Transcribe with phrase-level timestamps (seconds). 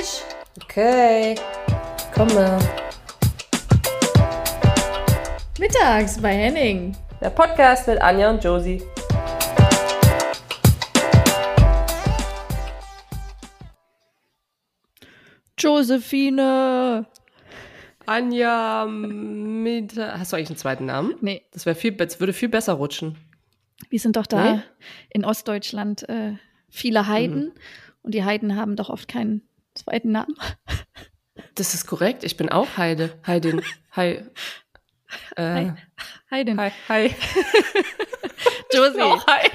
[0.00, 0.22] Tisch.
[0.62, 1.34] Okay,
[2.14, 2.58] komme.
[5.58, 6.96] Mittags bei Henning.
[7.20, 8.82] Der Podcast mit Anja und Josie.
[15.58, 17.06] Josephine.
[18.06, 19.96] Anja mit.
[19.96, 21.14] Hast du eigentlich einen zweiten Namen?
[21.20, 23.16] Nee, Das wäre viel, das würde viel besser rutschen.
[23.88, 24.62] wir sind doch da Nee?
[25.10, 26.34] in Ostdeutschland äh,
[26.68, 27.52] viele Heiden.
[28.02, 29.42] Und die Heiden haben doch oft keinen
[29.80, 30.34] zweiten Namen.
[31.54, 32.24] Das ist korrekt.
[32.24, 33.18] Ich bin auch Heide.
[33.26, 33.62] Heidin.
[33.96, 34.24] Hi.
[35.36, 35.72] Äh, Hi.
[36.30, 36.60] Heiden.
[36.60, 36.70] hi.
[36.88, 37.14] Hi.
[38.72, 39.50] Josie, Auch hi.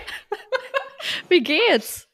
[1.29, 2.09] wie geht's?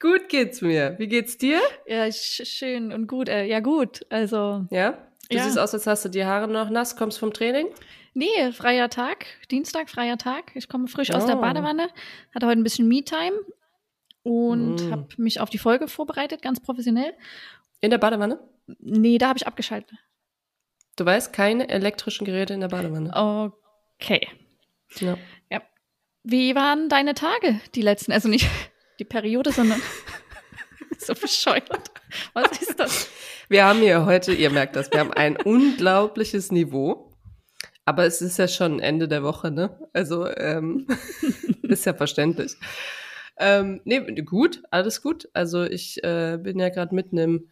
[0.00, 0.96] Gut geht's mir.
[0.98, 1.60] Wie geht's dir?
[1.86, 3.28] Ja, sch schön und gut.
[3.28, 4.00] Äh, ja, gut.
[4.10, 4.98] Also, Ja?
[5.30, 5.44] Du Ja.
[5.44, 7.68] siehst aus, als hast du die Haare noch nass, kommst vom Training?
[8.14, 9.26] nee, freier Tag.
[9.50, 10.52] Dienstag, freier Tag.
[10.54, 11.40] Ich komme frisch aus der Oh.
[11.40, 11.88] Badewanne.
[12.34, 13.36] Hatte heute ein bisschen Me-Time.
[14.26, 14.90] Und Mm.
[14.90, 17.14] habe mich auf die Folge vorbereitet, ganz professionell.
[17.80, 18.40] In der Badewanne?
[18.80, 19.96] Nee, da habe ich abgeschaltet.
[20.96, 23.12] Du weißt, keine elektrischen Geräte in der Badewanne.
[24.00, 24.26] Okay.
[24.98, 25.16] Ja.
[26.24, 28.10] Wie waren deine Tage, die letzten?
[28.10, 28.48] Also nicht
[28.98, 29.80] die Periode, sondern
[30.98, 31.92] so bescheuert.
[32.32, 33.08] Was ist das?
[33.48, 37.12] Wir haben hier heute, ihr merkt das, wir haben ein unglaubliches Niveau.
[37.84, 39.78] Aber es ist ja schon Ende der Woche, ne?
[39.92, 40.88] Also, ähm,
[41.62, 42.56] ist ja verständlich.
[43.38, 45.28] Ähm, nee, gut, alles gut.
[45.32, 47.50] Also ich äh, bin ja gerade mitten im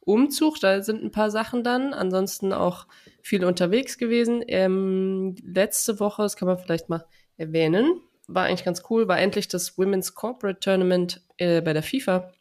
[0.00, 1.94] Umzug, da sind ein paar Sachen dann.
[1.94, 2.86] Ansonsten auch
[3.22, 4.42] viel unterwegs gewesen.
[4.48, 7.04] Ähm, letzte Woche, das kann man vielleicht mal
[7.36, 12.32] erwähnen, war eigentlich ganz cool, war endlich das Women's Corporate Tournament äh, bei der FIFA,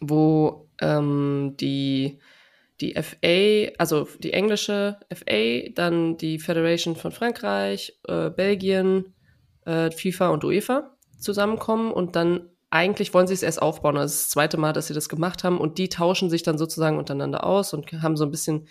[0.00, 2.18] wo ähm, die,
[2.80, 9.14] die FA, also die englische FA, dann die Federation von Frankreich, äh, Belgien,
[9.64, 13.96] äh, FIFA und UEFA zusammenkommen und dann eigentlich wollen sie es erst aufbauen.
[13.96, 16.58] Das ist das zweite Mal, dass sie das gemacht haben und die tauschen sich dann
[16.58, 18.68] sozusagen untereinander aus und haben so ein bisschen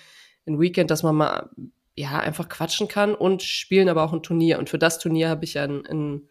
[0.48, 1.50] ein Weekend, dass man mal
[1.96, 4.58] ja einfach quatschen kann und spielen aber auch ein Turnier.
[4.58, 6.30] Und für das Turnier habe ich ja ein, ein,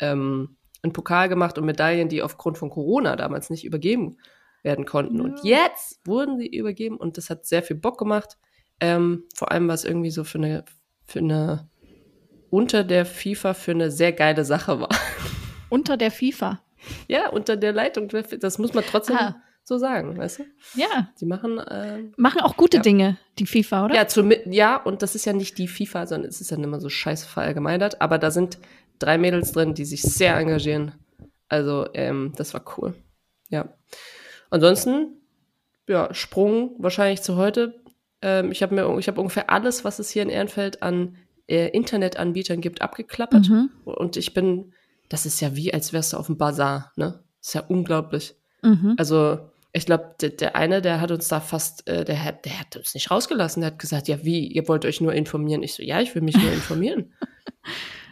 [0.00, 4.18] ähm, ein Pokal gemacht und Medaillen, die aufgrund von Corona damals nicht übergeben
[4.62, 5.20] werden konnten.
[5.22, 8.36] Und jetzt wurden sie übergeben und das hat sehr viel Bock gemacht.
[8.80, 10.64] Ähm, vor allem war es irgendwie so für eine,
[11.06, 11.70] für eine
[12.50, 14.88] unter der FIFA für eine sehr geile Sache war.
[15.70, 16.60] Unter der FIFA.
[17.08, 18.08] Ja, unter der Leitung,
[18.40, 19.36] das muss man trotzdem Ah.
[19.64, 20.44] so sagen, weißt du?
[20.74, 21.10] Ja.
[21.20, 22.82] Die machen, ähm, Machen auch gute Ja.
[22.82, 23.94] Dinge, die FIFA, oder?
[23.94, 26.80] ja, zum, ja, und das ist ja nicht die FIFA, sondern es ist dann immer
[26.80, 28.58] so scheiße verallgemeinert, aber da sind
[28.98, 30.92] drei Mädels drin, die sich sehr engagieren.
[31.48, 32.94] Also, ähm, das war cool.
[33.50, 33.68] Ja.
[34.50, 35.20] Ansonsten,
[35.86, 37.80] ja, Sprung wahrscheinlich zu heute.
[38.22, 41.68] Ähm, ich habe mir, ich habe ungefähr alles, was es hier in Ehrenfeld an äh,
[41.68, 43.48] Internetanbietern gibt, abgeklappert.
[43.48, 43.70] Mhm.
[43.84, 44.72] Und ich bin,
[45.08, 47.22] das ist ja wie, als wärst du auf dem Bazar, ne?
[47.40, 48.34] ist ja unglaublich.
[48.62, 48.94] Mhm.
[48.98, 52.58] Also, ich glaube, der, der eine, der hat uns da fast, äh, der, hat, der
[52.58, 53.60] hat uns nicht rausgelassen.
[53.60, 55.62] Der hat gesagt, ja, wie, ihr wollt euch nur informieren.
[55.62, 57.12] Ich so, ja, ich will mich nur informieren.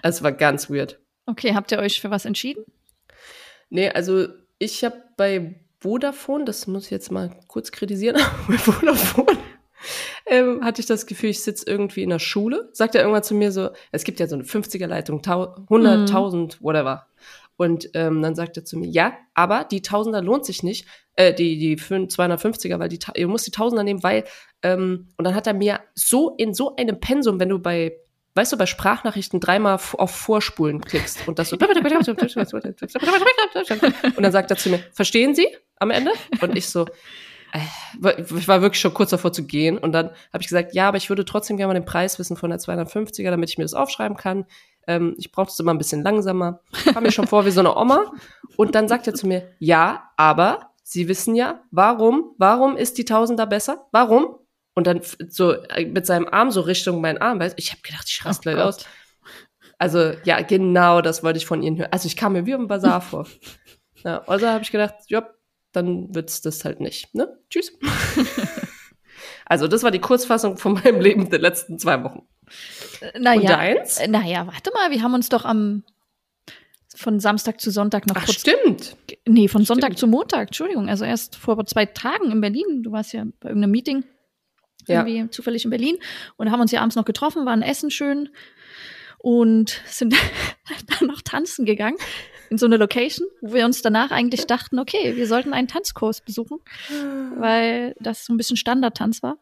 [0.03, 1.01] Es war ganz weird.
[1.25, 2.65] Okay, habt ihr euch für was entschieden?
[3.71, 4.29] Nee, also
[4.59, 8.17] ich habe bei Vodafone, das muss ich jetzt mal kurz kritisieren,
[8.49, 9.37] bei Vodafone
[10.27, 12.69] ähm, hatte ich das Gefühl, ich sitze irgendwie in der Schule.
[12.73, 17.07] Sagt er irgendwann zu mir so, es gibt ja so eine 50er-Leitung, 100.000, whatever.
[17.57, 21.33] Und ähm, dann sagt er zu mir, ja, aber die Tausender lohnt sich nicht, äh,
[21.33, 24.25] die, die fün- 250er, weil die, ihr müsst die Tausender nehmen, weil,
[24.63, 27.97] ähm, und dann hat er mir so in so einem Pensum, wenn du bei,
[28.35, 31.57] weißt du, bei Sprachnachrichten dreimal auf Vorspulen klickst und das so,
[34.17, 35.49] und dann sagt er zu mir, verstehen Sie
[35.79, 36.11] am Ende?
[36.43, 36.85] Und ich so,
[37.57, 39.79] ich war wirklich schon kurz davor zu gehen.
[39.79, 42.37] Und dann habe ich gesagt, ja, aber ich würde trotzdem gerne mal den Preis wissen
[42.37, 44.47] von der 250er, damit ich mir das aufschreiben kann.
[44.87, 46.61] Ähm, ich brauche das immer ein bisschen langsamer.
[46.93, 48.13] Kam mir schon vor wie so eine Oma.
[48.57, 53.05] Und dann sagt er zu mir, ja, aber Sie wissen ja, warum, warum ist die
[53.05, 53.89] Tausender besser?
[53.91, 54.37] Warum?
[54.75, 58.05] Und dann so äh, mit seinem Arm so Richtung meinen Arm, du, ich habe gedacht,
[58.07, 58.65] ich raste gleich Gott.
[58.67, 58.87] aus.
[59.79, 61.89] Also ja, genau das wollte ich von Ihnen hören.
[61.91, 63.27] Also ich kam mir wie im Bazar vor.
[64.05, 65.29] Ja, also habe ich gedacht, ja,
[65.77, 67.15] dann wird's das halt nicht.
[67.15, 67.29] Ne?
[67.51, 67.73] Tschüss.
[69.47, 72.27] also das war die Kurzfassung von meinem Leben der letzten zwei Wochen.
[73.19, 73.99] Naja, Und deins?
[73.99, 75.85] äh, naja, warte mal, wir haben uns doch am
[76.95, 78.41] von Samstag zu Sonntag noch Ach, kurz.
[78.41, 78.97] stimmt.
[79.27, 79.99] Nee, von Sonntag Stimmt.
[79.99, 80.89] zu Montag, Entschuldigung.
[80.89, 82.83] Also erst vor zwei Tagen in Berlin.
[82.83, 84.05] Du warst ja bei irgendeinem Meeting.
[84.89, 85.07] Ja.
[85.07, 85.99] Irgendwie zufällig in Berlin.
[86.37, 88.31] Und haben uns ja abends noch getroffen, waren essen schön
[89.19, 90.15] und sind
[91.01, 91.99] dann noch tanzen gegangen
[92.51, 96.21] in so eine Location, wo wir uns danach eigentlich dachten, okay, wir sollten einen Tanzkurs
[96.21, 96.59] besuchen,
[97.39, 99.39] weil das so ein bisschen Standardtanz war.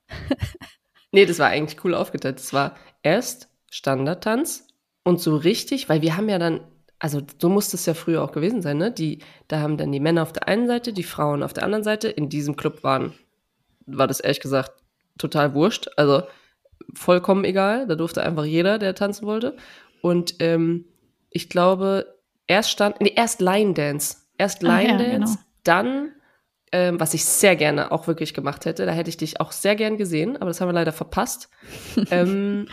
[1.13, 2.39] Nee, das war eigentlich cool aufgeteilt.
[2.39, 4.67] Das war erst Standardtanz
[5.05, 6.61] und so richtig, weil wir haben ja dann,
[6.99, 8.91] also so muss es ja früher auch gewesen sein, ne?
[8.91, 11.85] Die, da haben dann die Männer auf der einen Seite, die Frauen auf der anderen
[11.85, 12.09] Seite.
[12.09, 13.13] In diesem Club waren,
[13.87, 14.73] war das ehrlich gesagt
[15.19, 15.89] total wurscht.
[15.97, 16.23] Also
[16.95, 17.87] vollkommen egal.
[17.87, 19.57] Da durfte einfach jeder, der tanzen wollte.
[20.01, 20.87] Und ähm,
[21.31, 22.14] ich glaube,
[22.47, 24.17] erst stand, nee, erst Line Dance.
[24.39, 25.35] Erst Line Dance, ja, genau.
[25.65, 26.13] dann,
[26.73, 29.77] ähm, was ich sehr gerne auch wirklich gemacht hätte, da hätte ich dich auch sehr
[29.77, 31.51] gern gesehen, aber das haben wir leider verpasst.
[32.11, 32.67] ähm,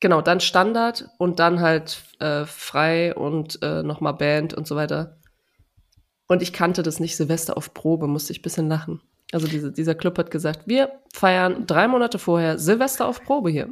[0.00, 5.18] genau, dann Standard und dann halt äh, frei und äh, nochmal Band und so weiter.
[6.26, 9.00] Und ich kannte das nicht, Silvester auf Probe, musste ich ein bisschen lachen.
[9.32, 13.68] Also diese, dieser Club hat gesagt, wir feiern drei Monate vorher Silvester auf Probe hier.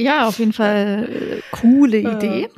[0.00, 2.48] Ja, auf jeden Fall äh, coole Idee.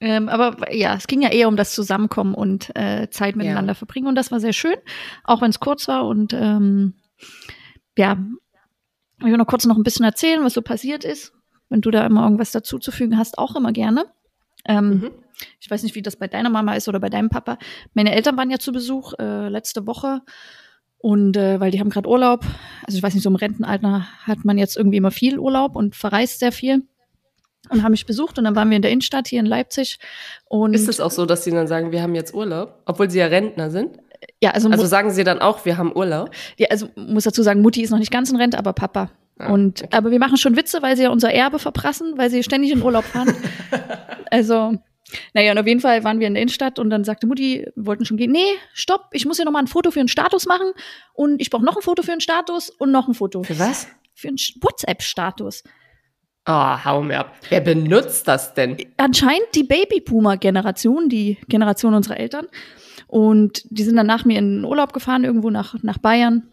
[0.00, 3.74] Ähm, aber ja, es ging ja eher um das Zusammenkommen und äh, Zeit miteinander ja.
[3.74, 4.08] verbringen.
[4.08, 4.76] Und das war sehr schön,
[5.24, 6.06] auch wenn es kurz war.
[6.06, 6.94] Und ähm,
[7.96, 8.16] ja,
[9.18, 11.34] ich will noch kurz noch ein bisschen erzählen, was so passiert ist.
[11.68, 14.06] Wenn du da immer irgendwas dazuzufügen hast, auch immer gerne.
[14.64, 15.10] Ähm, mhm.
[15.60, 17.58] Ich weiß nicht, wie das bei deiner Mama ist oder bei deinem Papa.
[17.94, 20.22] Meine Eltern waren ja zu Besuch äh, letzte Woche
[20.98, 22.44] und äh, weil die haben gerade Urlaub.
[22.84, 25.96] Also ich weiß nicht, so im Rentenalter hat man jetzt irgendwie immer viel Urlaub und
[25.96, 26.86] verreist sehr viel
[27.68, 29.98] und haben mich besucht und dann waren wir in der Innenstadt hier in Leipzig.
[30.46, 33.18] Und ist es auch so, dass sie dann sagen, wir haben jetzt Urlaub, obwohl sie
[33.18, 33.98] ja Rentner sind?
[34.42, 36.30] Ja, also, also sagen sie dann auch, wir haben Urlaub?
[36.56, 39.10] Ja, also muss dazu sagen, Mutti ist noch nicht ganz in Rente, aber Papa.
[39.38, 39.96] Ah, und okay.
[39.96, 42.82] aber wir machen schon Witze, weil sie ja unser Erbe verprassen, weil sie ständig in
[42.82, 43.34] Urlaub fahren.
[44.30, 44.74] also
[45.32, 47.86] naja, und auf jeden Fall waren wir in der Innenstadt und dann sagte Mutti, wir
[47.86, 50.72] wollten schon gehen, nee, stopp, ich muss hier nochmal ein Foto für einen Status machen
[51.14, 53.42] und ich brauche noch ein Foto für einen Status und noch ein Foto.
[53.42, 53.88] Für was?
[54.14, 55.64] Für einen WhatsApp-Status.
[56.52, 57.36] Oh, hau mir ab.
[57.48, 58.76] Wer benutzt das denn?
[58.96, 62.48] Anscheinend die Babyboomer-Generation, die Generation unserer Eltern.
[63.06, 66.48] Und die sind dann nach mir in den Urlaub gefahren, irgendwo nach, nach Bayern.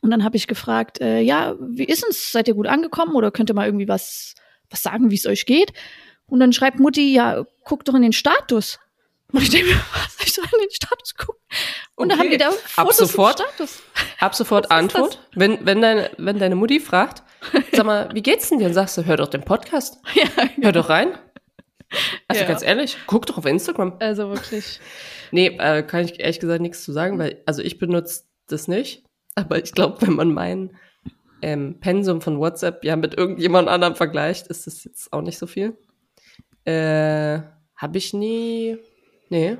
[0.00, 2.30] Und dann habe ich gefragt, äh, ja, wie ist es?
[2.30, 4.36] Seid ihr gut angekommen oder könnt ihr mal irgendwie was,
[4.70, 5.72] was sagen, wie es euch geht?
[6.26, 8.78] Und dann schreibt Mutti, ja, guck doch in den Status.
[9.32, 11.42] Und ich denke mir, was soll ich doch in den Status gucken?
[11.96, 12.08] Und okay.
[12.10, 13.82] dann haben wir da Fotos ab sofort, Status.
[14.20, 15.20] Ab sofort Antwort.
[15.34, 17.24] Wenn, wenn, deine, wenn deine Mutti fragt,
[17.72, 18.66] sag mal, wie geht's denn dir?
[18.66, 19.98] Und sagst du, hör doch den Podcast.
[20.14, 20.66] Ja, genau.
[20.66, 21.18] Hör doch rein.
[22.28, 22.48] Also ja.
[22.48, 23.96] ganz ehrlich, guck doch auf Instagram.
[24.00, 24.80] Also wirklich.
[25.32, 29.02] Nee, äh, kann ich ehrlich gesagt nichts zu sagen, weil, also ich benutze das nicht.
[29.34, 30.76] Aber ich glaube, wenn man mein
[31.42, 35.48] ähm, Pensum von WhatsApp ja mit irgendjemand anderem vergleicht, ist das jetzt auch nicht so
[35.48, 35.76] viel.
[36.64, 37.40] Äh,
[37.76, 38.78] habe ich nie.
[39.28, 39.58] Nee.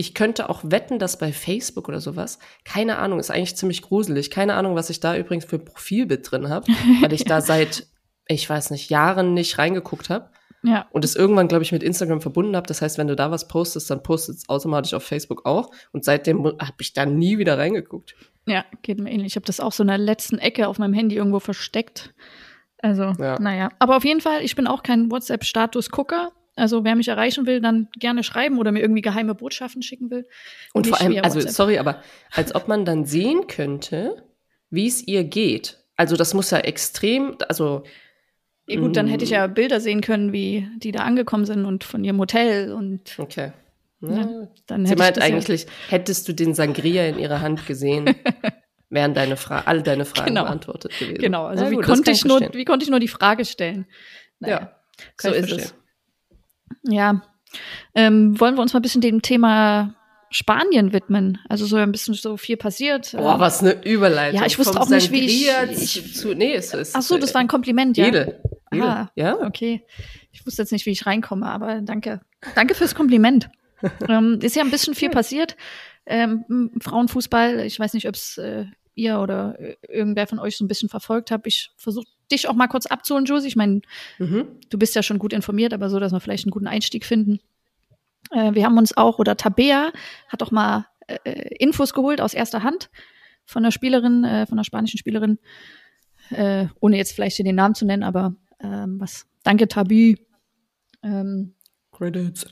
[0.00, 4.30] Ich könnte auch wetten, dass bei Facebook oder sowas, keine Ahnung, ist eigentlich ziemlich gruselig.
[4.30, 6.66] Keine Ahnung, was ich da übrigens für ein Profilbild drin habe,
[7.02, 7.88] weil ich da seit,
[8.28, 10.30] ich weiß nicht, Jahren nicht reingeguckt habe.
[10.62, 10.86] Ja.
[10.92, 12.68] Und es irgendwann, glaube ich, mit Instagram verbunden habe.
[12.68, 15.72] Das heißt, wenn du da was postest, dann postet es automatisch auf Facebook auch.
[15.90, 18.14] Und seitdem habe ich da nie wieder reingeguckt.
[18.46, 19.32] Ja, geht mir ähnlich.
[19.32, 22.14] Ich habe das auch so in der letzten Ecke auf meinem Handy irgendwo versteckt.
[22.80, 23.38] Also, ja.
[23.40, 23.70] naja.
[23.80, 26.30] Aber auf jeden Fall, ich bin auch kein WhatsApp-Status-Gucker.
[26.58, 30.26] Also wer mich erreichen will, dann gerne schreiben oder mir irgendwie geheime Botschaften schicken will.
[30.72, 32.02] Und, vor allem, also sorry, aber
[32.32, 34.24] als ob man dann sehen könnte,
[34.70, 35.78] wie es ihr geht.
[35.96, 37.84] Also das muss ja extrem, also
[38.68, 39.54] ja, gut, dann hätte ich ja mm.
[39.54, 43.18] Bilder sehen können, wie die da angekommen sind und von ihrem Hotel und.
[43.18, 43.52] Okay.
[44.00, 45.70] Ja, dann Sie meint eigentlich, ja.
[45.88, 48.14] hättest du den Sangria in ihrer Hand gesehen,
[48.90, 50.44] wären deine Fra alle deine Fragen genau.
[50.44, 51.18] beantwortet gewesen.
[51.18, 53.86] Genau, also ja, wie, gut, konnte ich nur, wie konnte ich nur die Frage stellen?
[54.38, 54.72] Naja, ja,
[55.20, 55.58] so ist verstehen.
[55.64, 55.74] es.
[56.82, 57.22] Ja.
[57.94, 59.94] Ähm, wollen wir uns mal ein bisschen dem Thema
[60.30, 61.38] Spanien widmen.
[61.48, 63.12] Also so ein bisschen so viel passiert.
[63.12, 64.40] Boah, was eine Überleitung.
[64.40, 66.94] Ja, ich wusste auch nicht, wie ich, ich zu, nee, es ist.
[66.94, 68.06] Ach so, das war ein Kompliment, ja.
[68.06, 68.40] Edel.
[68.70, 68.84] Edel.
[68.84, 69.38] Ah, ja.
[69.40, 69.84] Okay.
[70.32, 72.20] Ich wusste jetzt nicht, wie ich reinkomme, aber danke.
[72.54, 73.50] Danke fürs Kompliment.
[74.08, 75.56] ähm, ist ja ein bisschen viel passiert.
[76.04, 80.64] Ähm, Frauenfußball, ich weiß nicht, ob es äh, ihr oder äh, irgendwer von euch so
[80.64, 81.46] ein bisschen verfolgt habt.
[81.46, 83.48] Ich versuche dich auch mal kurz abzuholen, Josie.
[83.48, 83.80] Ich meine,
[84.18, 84.46] mhm.
[84.70, 87.40] du bist ja schon gut informiert, aber so, dass wir vielleicht einen guten Einstieg finden.
[88.30, 89.92] Äh, wir haben uns auch, oder Tabea
[90.28, 92.90] hat auch mal äh, Infos geholt aus erster Hand
[93.44, 95.38] von der Spielerin, äh, von der spanischen Spielerin,
[96.30, 100.18] äh, ohne jetzt vielleicht den Namen zu nennen, aber ähm, was, danke Tabi.
[101.02, 101.54] Ähm,
[101.92, 102.46] Credits.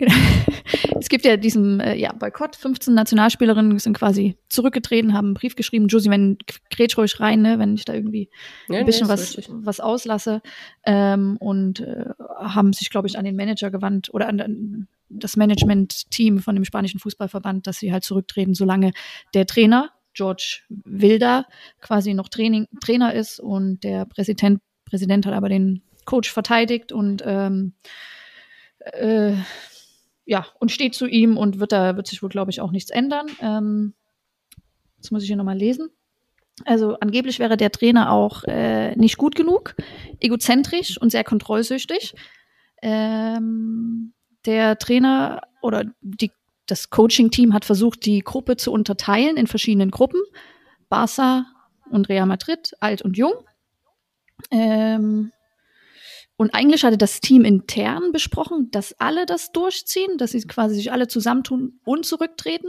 [1.02, 2.54] es gibt ja diesen äh, ja, Boykott.
[2.54, 5.88] 15 Nationalspielerinnen sind quasi zurückgetreten, haben einen Brief geschrieben.
[5.88, 6.38] Josie, wenn
[6.70, 8.30] grätsch ruhig rein, ne, wenn ich da irgendwie
[8.68, 10.42] ja, ein bisschen nee, was, was auslasse.
[10.86, 15.36] Ähm, und äh, haben sich, glaube ich, an den Manager gewandt oder an, an das
[15.36, 18.92] Management-Team von dem spanischen Fußballverband, dass sie halt zurücktreten, solange
[19.34, 21.46] der Trainer, George Wilder,
[21.80, 27.24] quasi noch Training, Trainer ist und der Präsident, Präsident hat aber den Coach verteidigt und
[27.26, 27.72] ähm,
[28.78, 29.34] äh,
[30.24, 32.90] ja, und steht zu ihm und wird da, wird sich wohl, glaube ich, auch nichts
[32.90, 33.26] ändern.
[33.40, 33.94] Ähm,
[34.98, 35.90] das muss ich hier nochmal lesen.
[36.64, 39.74] Also angeblich wäre der Trainer auch äh, nicht gut genug,
[40.20, 42.14] egozentrisch und sehr kontrollsüchtig.
[42.82, 44.12] Ähm,
[44.44, 46.30] der Trainer oder die,
[46.66, 50.20] das Coaching-Team hat versucht, die Gruppe zu unterteilen in verschiedenen Gruppen.
[50.88, 51.46] Barca
[51.90, 53.32] und Real Madrid, alt und jung.
[54.50, 55.32] Ähm,
[56.42, 60.90] und eigentlich hatte das Team intern besprochen, dass alle das durchziehen, dass sie quasi sich
[60.90, 62.66] alle zusammentun und zurücktreten.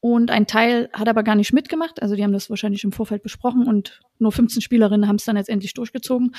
[0.00, 2.00] Und ein Teil hat aber gar nicht mitgemacht.
[2.00, 5.36] Also die haben das wahrscheinlich im Vorfeld besprochen und nur 15 Spielerinnen haben es dann
[5.36, 6.34] letztendlich durchgezogen.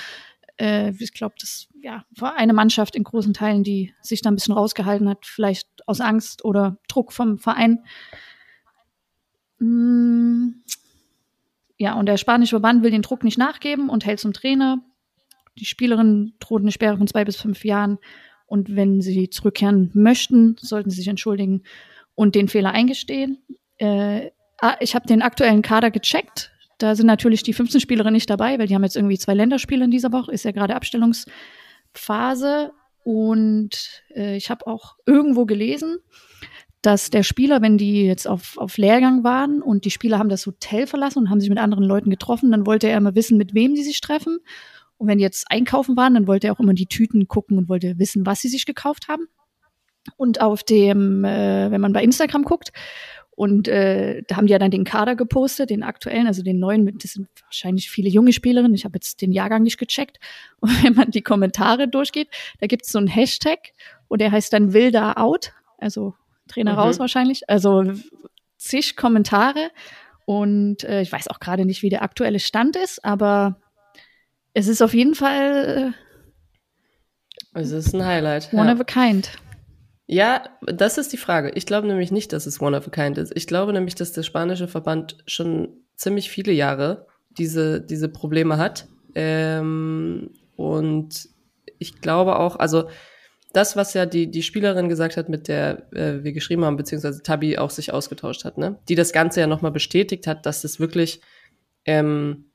[0.60, 4.36] Äh, ich glaube, das ja, war eine Mannschaft in großen Teilen, die sich da ein
[4.36, 7.84] bisschen rausgehalten hat, vielleicht aus Angst oder Druck vom Verein.
[9.60, 10.64] Mm,
[11.78, 14.80] ja, und der spanische Verband will den Druck nicht nachgeben und hält zum Trainer.
[15.60, 17.98] Die Spielerin droht eine Sperre von zwei bis fünf Jahren.
[18.46, 21.64] Und wenn sie zurückkehren möchten, sollten sie sich entschuldigen
[22.16, 23.40] und den Fehler eingestehen.
[23.78, 26.52] Äh, ah, ich habe den aktuellen Kader gecheckt.
[26.78, 29.84] Da sind natürlich die 15 Spielerinnen nicht dabei, weil die haben jetzt irgendwie zwei Länderspiele
[29.84, 30.32] in dieser Woche.
[30.32, 32.72] Ist ja gerade Abstellungsphase.
[33.04, 35.98] Und äh, ich habe auch irgendwo gelesen,
[36.82, 40.46] dass der Spieler, wenn die jetzt auf, auf Lehrgang waren und die Spieler haben das
[40.46, 43.54] Hotel verlassen und haben sich mit anderen Leuten getroffen, dann wollte er immer wissen, mit
[43.54, 44.40] wem die sich treffen.
[44.98, 47.70] Und wenn die jetzt einkaufen waren, dann wollte er auch immer die Tüten gucken und
[47.70, 49.28] wollte wissen, was sie sich gekauft haben.
[50.16, 52.72] Und auf dem, äh, wenn man bei Instagram guckt,
[53.38, 56.98] und äh, da haben die ja dann den Kader gepostet, den aktuellen, also den neuen,
[56.98, 58.74] das sind wahrscheinlich viele junge Spielerinnen.
[58.74, 60.18] Ich habe jetzt den Jahrgang nicht gecheckt.
[60.60, 63.74] Und wenn man die Kommentare durchgeht, da gibt es so einen Hashtag
[64.08, 66.16] und der heißt dann Wilder Out, also
[66.48, 66.80] Trainer mhm.
[66.80, 67.48] raus wahrscheinlich.
[67.48, 67.84] Also
[68.58, 69.70] zig Kommentare.
[70.26, 73.62] Und äh, ich weiß auch gerade nicht, wie der aktuelle Stand ist, aber
[74.58, 75.94] es ist auf jeden Fall.
[77.54, 78.52] Äh, es ist ein Highlight.
[78.54, 78.74] One ja.
[78.74, 79.30] of a kind.
[80.08, 81.52] Ja, das ist die Frage.
[81.54, 83.34] Ich glaube nämlich nicht, dass es One of a Kind ist.
[83.36, 88.88] Ich glaube nämlich, dass der spanische Verband schon ziemlich viele Jahre diese, diese Probleme hat.
[89.14, 91.30] Ähm, und
[91.78, 92.90] ich glaube auch, also
[93.54, 97.22] das, was ja die, die Spielerin gesagt hat, mit der äh, wir geschrieben haben, beziehungsweise
[97.22, 98.80] Tabi auch sich ausgetauscht hat, ne?
[98.90, 101.22] Die das Ganze ja nochmal bestätigt hat, dass es wirklich
[101.86, 102.46] ähm,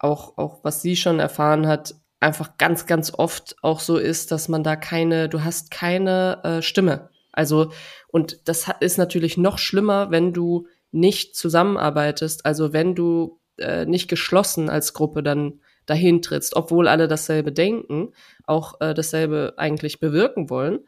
[0.00, 4.48] auch, auch was sie schon erfahren hat, einfach ganz, ganz oft auch so ist, dass
[4.48, 7.08] man da keine, du hast keine äh, Stimme.
[7.32, 7.72] Also,
[8.08, 14.08] und das ist natürlich noch schlimmer, wenn du nicht zusammenarbeitest, also wenn du äh, nicht
[14.08, 18.12] geschlossen als Gruppe dann dahin trittst, obwohl alle dasselbe denken,
[18.44, 20.80] auch äh, dasselbe eigentlich bewirken wollen.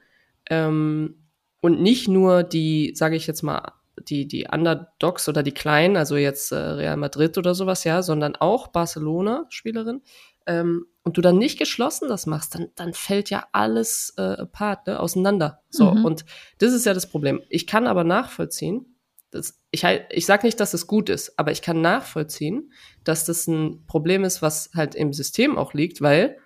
[0.50, 1.28] Ähm,
[1.60, 6.16] und nicht nur die, sage ich jetzt mal, die, die Underdogs oder die Kleinen, also
[6.16, 10.02] jetzt äh, Real Madrid oder sowas, ja, sondern auch Barcelona-Spielerin,
[10.46, 14.86] ähm, und du dann nicht geschlossen das machst, dann, dann fällt ja alles äh, apart,
[14.86, 15.62] ne, auseinander.
[15.68, 16.04] So, mhm.
[16.04, 16.24] und
[16.58, 17.42] das ist ja das Problem.
[17.48, 18.86] Ich kann aber nachvollziehen,
[19.30, 22.72] dass, ich, halt, ich sage nicht, dass es gut ist, aber ich kann nachvollziehen,
[23.02, 26.38] dass das ein Problem ist, was halt im System auch liegt, weil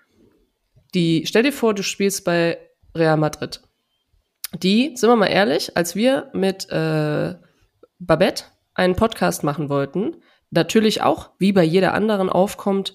[0.95, 2.59] die, stell dir vor, du spielst bei
[2.95, 3.61] Real Madrid.
[4.55, 7.35] Die, sind wir mal ehrlich, als wir mit äh,
[7.99, 10.17] Babette einen Podcast machen wollten,
[10.51, 12.95] natürlich auch, wie bei jeder anderen aufkommt,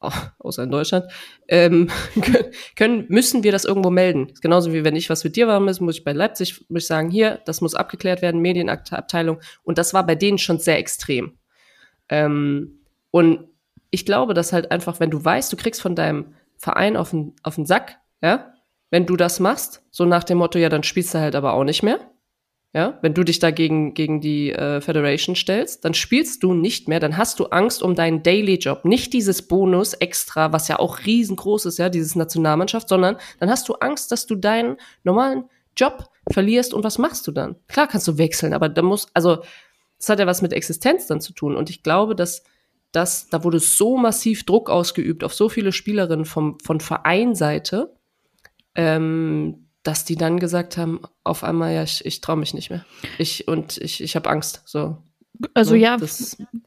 [0.38, 1.06] außer in Deutschland,
[1.48, 1.90] ähm,
[2.76, 4.32] können, müssen wir das irgendwo melden.
[4.42, 7.10] Genauso wie wenn ich was mit dir war, muss ich bei Leipzig muss ich sagen,
[7.10, 9.40] hier, das muss abgeklärt werden, Medienabteilung.
[9.62, 11.38] Und das war bei denen schon sehr extrem.
[12.08, 13.48] Ähm, und
[13.90, 17.34] ich glaube, dass halt einfach, wenn du weißt, du kriegst von deinem Verein auf den,
[17.42, 18.53] auf den Sack, ja,
[18.94, 21.64] wenn du das machst, so nach dem Motto, ja, dann spielst du halt aber auch
[21.64, 21.98] nicht mehr,
[22.72, 27.00] ja, wenn du dich dagegen gegen die äh, Federation stellst, dann spielst du nicht mehr,
[27.00, 31.00] dann hast du Angst um deinen Daily Job, nicht dieses Bonus extra, was ja auch
[31.06, 35.46] riesengroß ist, ja, dieses Nationalmannschaft, sondern dann hast du Angst, dass du deinen normalen
[35.76, 37.56] Job verlierst und was machst du dann?
[37.66, 39.38] Klar kannst du wechseln, aber da muss, also
[39.98, 41.56] das hat ja was mit Existenz dann zu tun.
[41.56, 42.44] Und ich glaube, dass
[42.92, 47.92] das, da wurde so massiv Druck ausgeübt auf so viele Spielerinnen vom, von Vereinseite,
[48.74, 52.84] ähm, dass die dann gesagt haben, auf einmal, ja, ich, ich traue mich nicht mehr.
[53.18, 54.62] Ich und ich, ich habe Angst.
[54.64, 54.98] So.
[55.52, 55.96] Also ne, ja,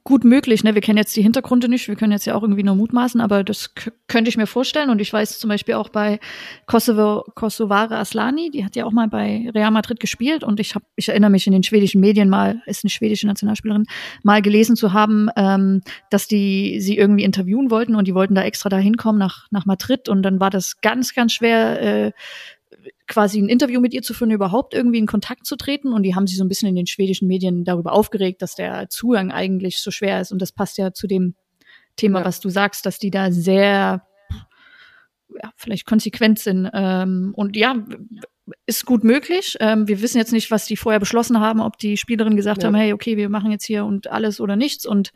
[0.03, 0.63] gut möglich.
[0.63, 0.75] Ne?
[0.75, 3.43] Wir kennen jetzt die Hintergründe nicht, wir können jetzt ja auch irgendwie nur mutmaßen, aber
[3.43, 3.74] das
[4.07, 4.89] könnte ich mir vorstellen.
[4.89, 6.19] Und ich weiß zum Beispiel auch bei
[6.65, 10.86] Kosovo, Kosovare Aslani, die hat ja auch mal bei Real Madrid gespielt und ich habe,
[10.97, 13.86] ich erinnere mich in den schwedischen Medien mal, ist eine schwedische Nationalspielerin,
[14.24, 18.43] mal gelesen zu haben, ähm, dass die sie irgendwie interviewen wollten und die wollten da
[18.43, 22.12] extra da hinkommen nach, nach Madrid und dann war das ganz, ganz schwer, äh,
[23.07, 25.93] quasi ein Interview mit ihr zu führen, überhaupt irgendwie in Kontakt zu treten.
[25.93, 28.89] Und die haben sich so ein bisschen in den schwedischen Medien darüber aufgeregt, dass der
[28.89, 30.31] Zugang eigentlich so schwer ist.
[30.31, 31.35] Und das passt ja zu dem
[31.95, 32.25] Thema, ja.
[32.25, 34.05] was du sagst, dass die da sehr,
[35.41, 36.69] ja, vielleicht konsequent sind.
[36.73, 37.75] Ähm, und ja,
[38.65, 39.57] ist gut möglich.
[39.59, 42.67] Ähm, wir wissen jetzt nicht, was die vorher beschlossen haben, ob die Spielerinnen gesagt ja.
[42.67, 44.85] haben, hey, okay, wir machen jetzt hier und alles oder nichts.
[44.85, 45.11] Und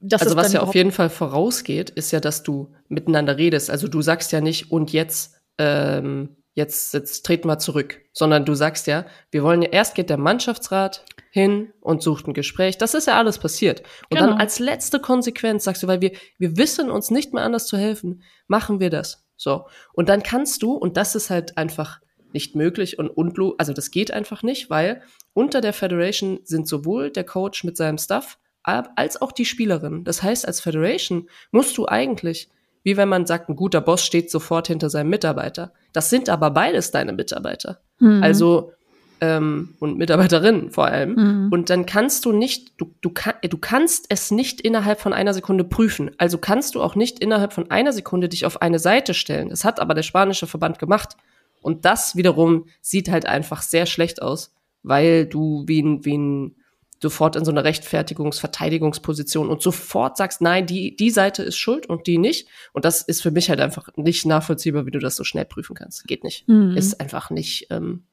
[0.00, 3.70] das also was ja auf jeden Fall vorausgeht, ist ja, dass du miteinander redest.
[3.70, 8.54] Also du sagst ja nicht und jetzt ähm, jetzt, jetzt treten wir zurück, sondern du
[8.54, 12.76] sagst ja, wir wollen ja, erst geht der Mannschaftsrat hin und sucht ein Gespräch.
[12.76, 13.80] Das ist ja alles passiert.
[14.10, 14.30] Und Genau.
[14.30, 17.78] dann als letzte Konsequenz sagst du, weil wir, wir wissen uns nicht mehr anders zu
[17.78, 19.24] helfen, machen wir das.
[19.36, 19.66] So.
[19.92, 22.00] Und dann kannst du, und das ist halt einfach
[22.32, 27.10] nicht möglich und unlo also das geht einfach nicht, weil unter der Federation sind sowohl
[27.10, 30.04] der Coach mit seinem Staff als auch die Spielerin.
[30.04, 32.50] Das heißt, als Federation musst du eigentlich,
[32.88, 35.74] wie wenn man sagt, ein guter Boss steht sofort hinter seinem Mitarbeiter.
[35.92, 37.80] Das sind aber beides deine Mitarbeiter.
[37.98, 38.22] Mhm.
[38.22, 38.72] Also
[39.20, 41.14] ähm, und Mitarbeiterinnen vor allem.
[41.16, 41.48] Mhm.
[41.52, 45.34] Und dann kannst du nicht, du, du, kann, du kannst es nicht innerhalb von einer
[45.34, 46.12] Sekunde prüfen.
[46.16, 49.50] Also kannst du auch nicht innerhalb von einer Sekunde dich auf eine Seite stellen.
[49.50, 51.14] Das hat aber der spanische Verband gemacht.
[51.60, 56.56] Und das wiederum sieht halt einfach sehr schlecht aus, weil du wie ein, wie ein
[57.00, 62.06] sofort in so eine Rechtfertigungs-Verteidigungsposition und sofort sagst, nein, die, die Seite ist schuld und
[62.06, 62.48] die nicht.
[62.72, 65.76] Und das ist für mich halt einfach nicht nachvollziehbar, wie du das so schnell prüfen
[65.76, 66.06] kannst.
[66.06, 66.48] Geht nicht.
[66.48, 66.76] Mhm.
[66.76, 68.04] Ist einfach nicht, ähm,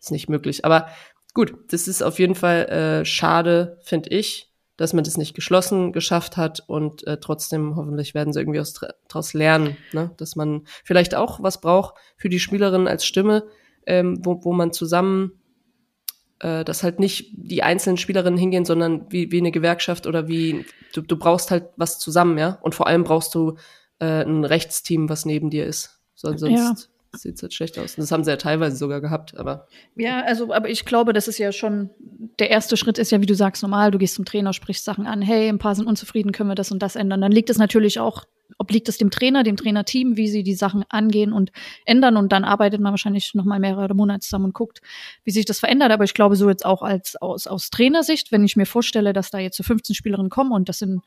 [0.00, 0.64] ist nicht möglich.
[0.64, 0.88] Aber
[1.34, 5.92] gut, das ist auf jeden Fall äh, schade, finde ich, dass man das nicht geschlossen
[5.92, 8.74] geschafft hat und äh, trotzdem hoffentlich werden sie irgendwie aus,
[9.08, 10.12] daraus lernen, ne?
[10.16, 13.44] dass man vielleicht auch was braucht für die Spielerin als Stimme,
[13.86, 15.39] ähm, wo, wo man zusammen
[16.40, 20.64] äh, dass halt nicht die einzelnen Spielerinnen hingehen, sondern wie, wie eine Gewerkschaft oder wie
[20.94, 22.58] du, du brauchst halt was zusammen, ja.
[22.62, 23.56] Und vor allem brauchst du
[23.98, 25.98] äh, ein Rechtsteam, was neben dir ist.
[26.14, 26.74] So, sonst Ja.
[27.16, 27.96] sieht's halt schlecht aus.
[27.96, 29.66] Und das haben sie ja teilweise sogar gehabt, aber
[29.96, 31.90] Ja, also, aber ich glaube, das ist ja schon,
[32.38, 35.06] der erste Schritt ist ja, wie du sagst, normal, du gehst zum Trainer, sprichst Sachen
[35.06, 37.20] an, hey, ein paar sind unzufrieden, können wir das und das ändern.
[37.20, 38.24] Dann liegt es natürlich auch,
[38.60, 41.50] obliegt es dem Trainer, dem Trainerteam, wie sie die Sachen angehen und
[41.86, 44.82] ändern und dann arbeitet man wahrscheinlich noch mal mehrere Monate zusammen und guckt,
[45.24, 45.90] wie sich das verändert.
[45.90, 49.30] Aber ich glaube, so jetzt auch als aus, aus Trainersicht, wenn ich mir vorstelle, dass
[49.30, 51.02] da jetzt so 15 Spielerinnen kommen und das sind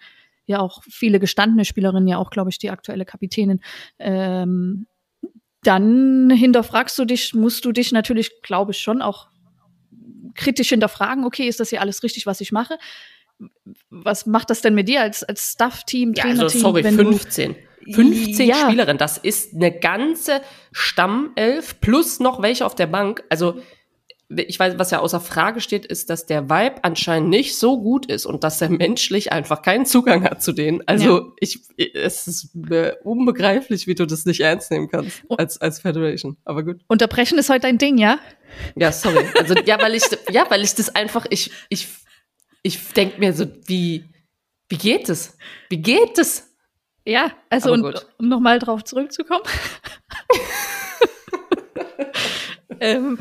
[0.45, 3.61] ja auch viele gestandene Spielerinnen, ja auch, glaube ich, die aktuelle Kapitänin,
[3.99, 4.87] ähm,
[5.61, 9.27] dann hinterfragst du dich, musst du dich natürlich, glaube ich, schon auch
[10.33, 12.79] kritisch hinterfragen, okay, ist das hier alles richtig, was ich mache?
[13.89, 16.43] Was macht das denn mit dir als, als Staff-Team, ja, Trainerteam?
[16.43, 17.55] also sorry, wenn du- 15.
[17.91, 18.55] 15 Ja.
[18.55, 20.41] Spielerinnen, das ist eine ganze
[20.71, 23.23] Stammelf plus noch welche auf der Bank.
[23.29, 23.57] Also
[24.35, 28.05] ich weiß, was ja außer Frage steht, ist, dass der Vibe anscheinend nicht so gut
[28.07, 30.81] ist und dass er menschlich einfach keinen Zugang hat zu denen.
[30.87, 31.59] Also ich,
[31.93, 32.49] es ist
[33.03, 36.37] unbegreiflich, wie du das nicht ernst nehmen kannst als als Federation.
[36.45, 36.79] Aber gut.
[36.87, 38.17] Unterbrechen ist heute dein Ding, ja?
[38.75, 39.25] Ja, sorry.
[39.37, 41.87] Also ja, weil ich ja, weil ich das einfach ich ich
[42.63, 44.05] ich denk mir so wie
[44.69, 45.37] wie geht es?
[45.69, 46.53] Wie geht es?
[47.05, 48.07] Ja, also Aber und, gut.
[48.17, 49.43] um nochmal drauf zurückzukommen.
[52.79, 53.19] ähm,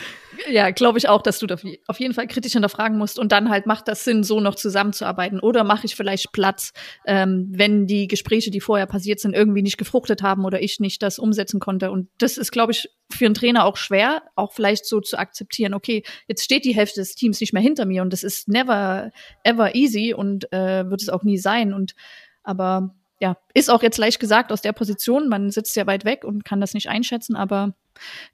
[0.51, 3.19] ja, glaube ich auch, dass du da auf je- auf jeden Fall kritisch hinterfragen musst
[3.19, 6.73] und dann halt macht das Sinn, so noch zusammenzuarbeiten oder mache ich vielleicht Platz,
[7.07, 11.03] ähm, wenn die Gespräche, die vorher passiert sind, irgendwie nicht gefruchtet haben oder ich nicht
[11.03, 11.91] das umsetzen konnte.
[11.91, 15.75] Und das ist, glaube ich, für einen Trainer auch schwer, auch vielleicht so zu akzeptieren,
[15.75, 19.11] okay, jetzt steht die Hälfte des Teams nicht mehr hinter mir und das ist never,
[19.45, 21.75] ever easy und äh, wird es auch nie sein.
[21.75, 21.95] Und
[22.43, 25.29] aber ja, ist auch jetzt leicht gesagt aus der Position.
[25.29, 27.75] Man sitzt ja weit weg und kann das nicht einschätzen, aber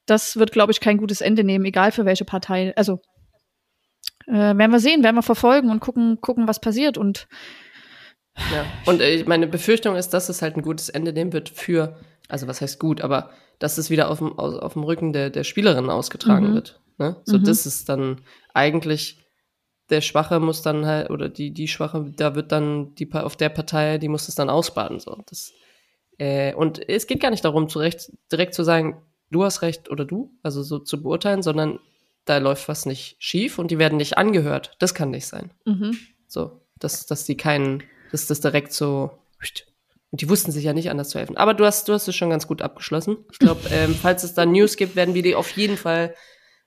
[0.06, 2.72] das wird, glaube ich, kein gutes Ende nehmen, egal für welche Partei.
[2.76, 3.00] Also
[4.26, 6.98] äh, werden wir sehen, werden wir verfolgen und gucken, gucken, was passiert.
[6.98, 7.28] Und
[8.52, 8.64] Ja.
[8.86, 12.46] Und äh, meine Befürchtung ist, dass es halt ein gutes Ende nehmen wird für, also
[12.46, 15.44] was heißt gut, aber dass es wieder auf dem, auf, auf dem Rücken der, der
[15.44, 16.54] Spielerin ausgetragen Mhm.
[16.54, 16.80] wird.
[16.98, 17.16] Ne?
[17.24, 17.44] So, Mhm.
[17.44, 18.20] das ist dann
[18.54, 19.18] eigentlich
[19.90, 23.48] der Schwache muss dann halt, oder die, die Schwache, da wird dann die auf der
[23.48, 25.00] Partei, die muss es dann ausbaden.
[25.00, 25.16] So.
[25.26, 25.52] Das,
[26.18, 29.90] äh, und es geht gar nicht darum, zu recht, direkt zu sagen, du hast recht
[29.90, 31.78] oder du, also so zu beurteilen, sondern
[32.24, 34.76] da läuft was nicht schief und die werden nicht angehört.
[34.78, 35.50] Das kann nicht sein.
[35.64, 35.96] mhm.
[36.26, 39.10] So, dass, dass die keinen, dass das direkt so.
[40.10, 41.38] Und die wussten sich ja nicht anders zu helfen.
[41.38, 43.16] Aber du hast, du hast es schon ganz gut abgeschlossen.
[43.32, 46.14] Ich glaube, ähm, falls es dann News gibt, werden wir die auf jeden Fall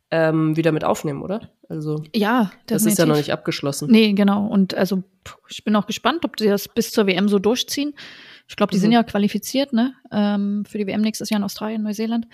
[0.10, 1.52] ähm, wieder mit aufnehmen, oder?
[1.70, 3.28] Also, ja, das ist ja noch definitiv.
[3.28, 3.90] nicht abgeschlossen.
[3.90, 4.46] Nee, genau.
[4.46, 5.04] Und also
[5.48, 7.94] ich bin auch gespannt, ob die das bis zur WM so durchziehen.
[8.48, 8.96] Ich glaube, die sind Mhm.
[8.96, 9.94] ja qualifiziert, ne?
[10.12, 12.28] Ähm, für die WM nächstes Jahr in Australien, Neuseeland.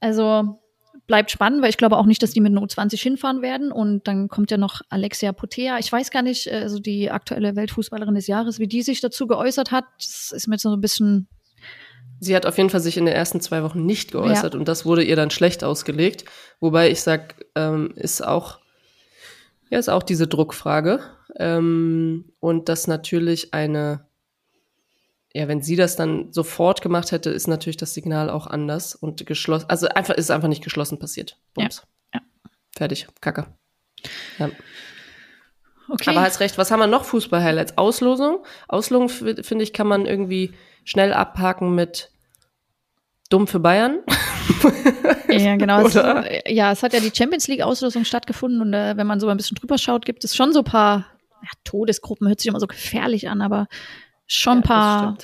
[0.00, 0.58] Also
[1.06, 3.72] bleibt spannend, weil ich glaube auch nicht, dass die mit einer U20 hinfahren werden.
[3.72, 5.78] Und dann kommt ja noch Alexia Potea.
[5.78, 9.70] Ich weiß gar nicht, also die aktuelle Weltfußballerin des Jahres, wie die sich dazu geäußert
[9.72, 9.84] hat.
[9.98, 11.28] Das ist mir jetzt so ein bisschen
[12.20, 14.86] Sie hat auf jeden Fall sich in den ersten zwei Wochen nicht geäußert und das
[14.86, 16.24] wurde ihr dann schlecht ausgelegt.
[16.60, 18.60] Wobei ich sag, ähm, ist auch,
[19.70, 21.00] ja, ist auch diese Druckfrage.
[21.36, 24.06] Ähm, und das natürlich eine,
[25.34, 29.24] ja, wenn sie das dann sofort gemacht hätte, ist natürlich das Signal auch anders und
[29.26, 31.38] geschlossen, also einfach, ist einfach nicht geschlossen passiert.
[31.54, 31.82] Bums.
[32.12, 32.20] Ja,
[32.76, 33.06] Fertig.
[33.20, 33.46] Kacke.
[34.38, 34.50] Ja.
[35.88, 36.10] okay.
[36.10, 37.04] Aber hast recht, was haben wir noch?
[37.04, 37.78] Fußball-Highlights.
[37.78, 38.44] Auslosung.
[38.68, 40.52] Auslosung, finde ich, kann man irgendwie
[40.84, 42.10] schnell abhaken mit
[43.30, 44.00] dumm für Bayern.
[45.28, 45.86] Ja, genau.
[45.86, 45.94] Es,
[46.46, 49.54] ja, es hat ja die Champions League-Auslosung stattgefunden und äh, wenn man so ein bisschen
[49.54, 51.06] drüber schaut, gibt es schon so ein paar
[51.42, 53.66] ja, Todesgruppen, hört sich immer so gefährlich an, aber
[54.34, 55.18] schon ein Ja, paar,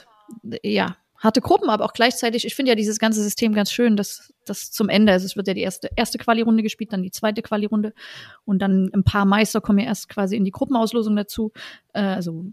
[0.63, 4.33] ja, harte Gruppen, aber auch gleichzeitig, ich finde ja dieses ganze System ganz schön, dass
[4.47, 7.43] das zum Ende, also es wird ja die erste, erste Quali-Runde gespielt, dann die zweite
[7.43, 7.93] Quali-Runde
[8.45, 11.53] und dann ein paar Meister kommen ja erst quasi in die Gruppenauslosung dazu.
[11.93, 12.47] Äh, also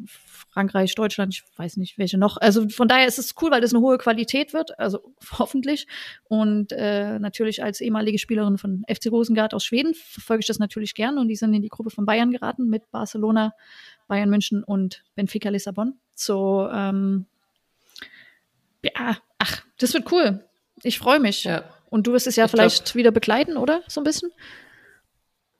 [0.50, 2.38] Frankreich, Deutschland, ich weiß nicht, welche noch.
[2.38, 5.86] Also von daher ist es cool, weil das eine hohe Qualität wird, also hoffentlich.
[6.24, 10.96] Und äh, natürlich als ehemalige Spielerin von FC Rosengard aus Schweden verfolge ich das natürlich
[10.96, 13.54] gern und die sind in die Gruppe von Bayern geraten mit Barcelona,
[14.08, 16.00] Bayern München und Benfica Lissabon.
[16.15, 17.25] So, ähm,
[18.84, 20.43] ja, ach, das wird cool.
[20.84, 21.43] Ich freue mich.
[21.43, 21.63] Ja.
[21.89, 23.82] Und du wirst es ja Ich glaub- vielleicht wieder begleiten, oder?
[23.88, 24.32] So ein bisschen?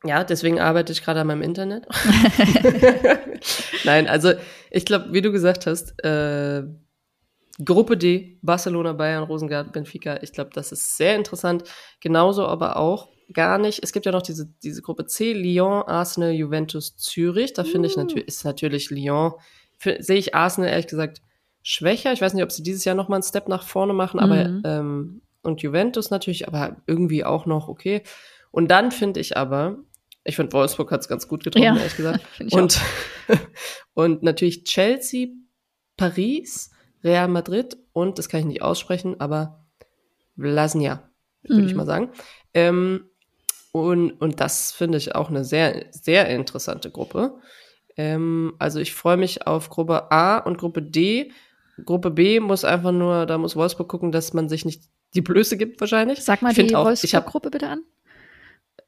[0.04, 1.86] Ja, deswegen arbeite ich gerade an meinem Internet.
[3.84, 4.34] Nein, also
[4.72, 6.64] ich glaube, wie du gesagt hast, äh,
[7.64, 11.64] Gruppe D, Barcelona, Bayern, Rosengard, Benfica, ich glaube, das ist sehr interessant.
[12.02, 13.82] Genauso aber auch gar nicht.
[13.82, 17.54] Es gibt ja noch diese, diese Gruppe C, Lyon, Arsenal, Juventus, Zürich.
[17.54, 18.02] Da finde ich Mm.
[18.02, 19.34] natürlich, ist natürlich Lyon,
[19.80, 21.22] sehe ich Arsenal ehrlich gesagt
[21.62, 22.14] schwächer.
[22.14, 24.48] Ich weiß nicht, ob sie dieses Jahr noch mal einen Step nach vorne machen, aber
[24.50, 24.62] Mhm.
[24.66, 28.02] ähm, und Juventus natürlich, aber irgendwie auch noch okay.
[28.52, 29.78] Und dann finde ich aber,
[30.24, 32.22] ich finde Wolfsburg hat es ganz gut getroffen, Ja, ehrlich gesagt.
[32.40, 32.52] Ich.
[32.54, 32.80] Und,
[33.94, 35.28] und natürlich Chelsea,
[35.98, 36.72] Paris,
[37.04, 39.66] Real Madrid und, das kann ich nicht aussprechen, aber
[40.36, 41.10] Vlasnia,
[41.44, 41.78] würde ich Mhm.
[41.78, 42.12] mal sagen.
[42.54, 43.10] Ähm,
[43.72, 47.40] und, und das finde ich auch eine sehr, sehr interessante Gruppe.
[47.98, 51.32] Ähm, also ich freue mich auf Gruppe A und Gruppe D.
[51.84, 55.58] Gruppe B muss einfach nur, da muss Wolfsburg gucken, dass man sich nicht die Blöße
[55.58, 56.24] gibt wahrscheinlich.
[56.24, 57.84] Sag mal Ich die auch, Wolfsburg-Gruppe bitte an.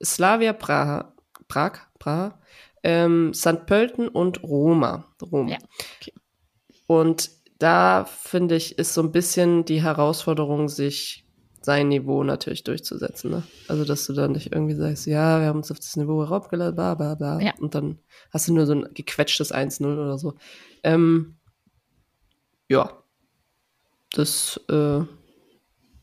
[0.04, 1.13] Slavia Praha,
[1.48, 2.39] Prag, Praha,
[2.84, 3.65] ähm, St.
[3.65, 5.06] Pölten und Roma.
[5.22, 5.48] Rom.
[5.48, 5.58] Ja,
[6.00, 6.13] okay.
[6.86, 11.27] Und da finde ich, ist so ein bisschen die Herausforderung, sich
[11.67, 13.30] sein Niveau natürlich durchzusetzen.
[13.30, 13.43] Ne?
[13.67, 16.73] Also, dass du dann nicht irgendwie sagst, ja, wir haben uns auf das Niveau heraufgeladen,
[16.73, 17.41] bla, bla, bla.
[17.41, 17.53] Ja.
[17.60, 17.99] Und dann
[18.32, 20.36] hast du nur so ein gequetschtes 1-0 oder so.
[20.84, 21.36] Ähm,
[22.69, 23.03] ja,
[24.13, 24.99] das äh,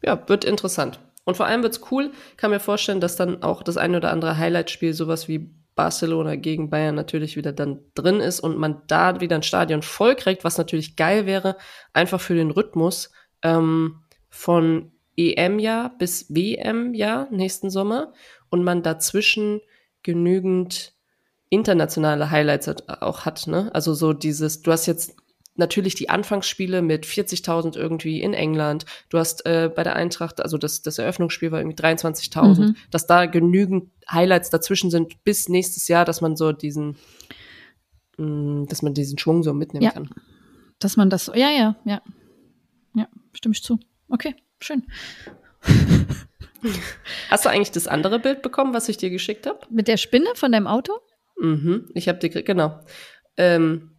[0.04, 1.00] ja, wird interessant.
[1.24, 2.10] Und vor allem wird's cool.
[2.36, 6.68] Kann mir vorstellen, dass dann auch das eine oder andere Highlight-Spiel, sowas wie Barcelona gegen
[6.68, 10.58] Bayern natürlich wieder dann drin ist und man da wieder ein Stadion voll kriegt, was
[10.58, 11.56] natürlich geil wäre,
[11.94, 13.10] einfach für den Rhythmus
[13.42, 18.12] ähm, von EM-Jahr bis WM-Jahr nächsten Sommer
[18.50, 19.60] und man dazwischen
[20.02, 20.92] genügend
[21.50, 23.70] internationale Highlights hat, auch hat, ne?
[23.74, 25.14] Also so dieses, du hast jetzt
[25.56, 28.86] natürlich die Anfangsspiele mit 40.000 irgendwie in England.
[29.08, 32.76] Du hast äh, bei der Eintracht, also das, das Eröffnungsspiel war irgendwie 23.000, Mhm.
[32.90, 36.96] dass da genügend Highlights dazwischen sind bis nächstes Jahr, dass man so diesen,
[38.18, 39.92] mh, dass man diesen Schwung so mitnehmen Ja.
[39.92, 40.10] kann.
[40.80, 42.02] Dass man das, ja, ja, ja.
[42.96, 43.78] Ja, stimme ich zu.
[44.08, 44.84] Okay, schön.
[47.30, 49.60] Hast du eigentlich das andere Bild bekommen, was ich dir geschickt habe?
[49.70, 50.92] Mit der Spinne von deinem Auto?
[51.38, 52.80] Mhm, ich habe dir, ge- genau.
[53.36, 53.96] Ähm,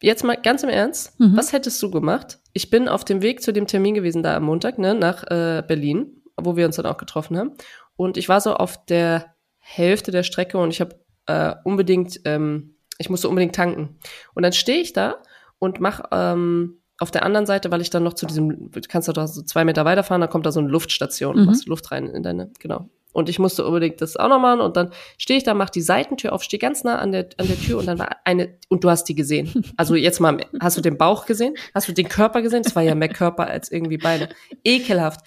[0.00, 1.36] jetzt mal ganz im Ernst, Mhm.
[1.36, 2.38] was hättest du gemacht?
[2.52, 5.62] Ich bin auf dem Weg zu dem Termin gewesen da am Montag, ne, nach äh,
[5.66, 7.52] Berlin, wo wir uns dann auch getroffen haben.
[7.96, 12.76] Und ich war so auf der Hälfte der Strecke und ich habe äh, unbedingt, ähm,
[12.98, 13.98] ich musste unbedingt tanken.
[14.34, 15.16] Und dann stehe ich da
[15.58, 19.08] und mach ähm, auf der anderen Seite, weil ich dann noch zu diesem, du kannst
[19.08, 21.44] da so zwei Meter weiterfahren, da kommt da so eine Luftstation, Mhm.
[21.46, 22.88] machst Luft rein in deine, genau.
[23.12, 25.80] Und ich musste unbedingt das auch noch machen und dann stehe ich da, mach die
[25.80, 28.84] Seitentür auf, stehe ganz nah an der, an der Tür und dann war eine, und
[28.84, 29.64] du hast die gesehen.
[29.78, 31.54] Also jetzt mal, hast du den Bauch gesehen?
[31.74, 32.62] Hast du den Körper gesehen?
[32.62, 34.28] Das war ja mehr Körper als irgendwie Beine.
[34.64, 35.20] Ekelhaft.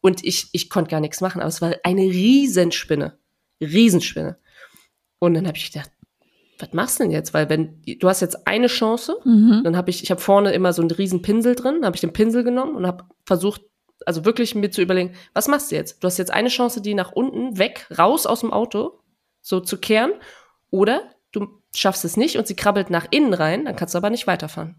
[0.00, 3.16] Und ich, ich konnte gar nichts machen, aber es war eine Riesenspinne.
[3.60, 4.38] Riesenspinne.
[5.18, 5.90] Und dann habe ich gedacht,
[6.58, 7.34] was machst du denn jetzt?
[7.34, 9.62] Weil wenn, du hast jetzt eine Chance, Mhm.
[9.64, 12.12] dann habe ich, ich habe vorne immer so einen riesen Pinsel drin, habe ich den
[12.12, 13.62] Pinsel genommen und habe versucht,
[14.04, 16.02] also wirklich mir zu überlegen, was machst du jetzt?
[16.02, 19.00] Du hast jetzt eine Chance, die nach unten, weg, raus aus dem Auto,
[19.40, 20.12] so zu kehren,
[20.70, 24.10] oder du schaffst es nicht und sie krabbelt nach innen rein, dann kannst du aber
[24.10, 24.76] nicht weiterfahren.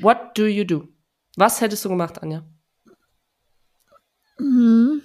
[0.00, 0.88] What do you do?
[1.36, 2.44] Was hättest du gemacht, Anja?
[4.38, 5.02] Mhm.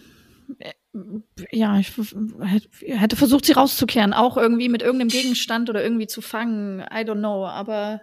[1.52, 1.92] Ja, ich
[2.82, 6.82] hätte- versucht, sie rauszukehren, auch irgendwie mit irgendeinem Gegenstand oder irgendwie zu fangen.
[6.82, 8.02] I don't know, aber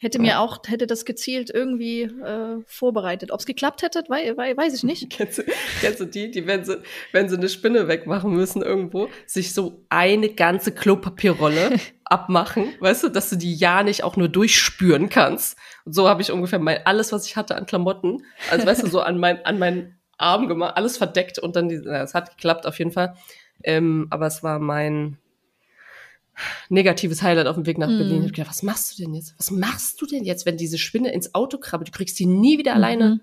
[0.00, 3.30] hätte mir auch, hätte das gezielt irgendwie äh, vorbereitet.
[3.32, 5.10] Ob es geklappt hätte, wei wei weiß ich nicht.
[5.16, 5.42] Kennst du,
[5.80, 6.80] kennst du die, die, wenn sie,
[7.12, 13.08] wenn sie eine Spinne wegmachen müssen irgendwo, sich so eine ganze Klopapierrolle abmachen, weißt du,
[13.10, 15.58] dass du die ja nicht auch nur durchspüren kannst.
[15.84, 18.86] Und so habe ich ungefähr mein, alles, was ich hatte an Klamotten, also weißt du,
[18.88, 22.30] so an mein, an meinen Arm gemacht, alles verdeckt und dann, die, na, es hat
[22.36, 23.14] geklappt auf jeden Fall.
[23.62, 25.18] Ähm, aber es war mein
[26.68, 27.98] negatives Highlight auf dem Weg nach Mhm.
[27.98, 28.22] Berlin.
[28.22, 29.34] Ich hab gedacht, was machst du denn jetzt?
[29.38, 31.88] Was machst du denn jetzt, wenn diese Spinne ins Auto krabbelt?
[31.88, 33.20] Du kriegst die nie wieder alleine Mhm.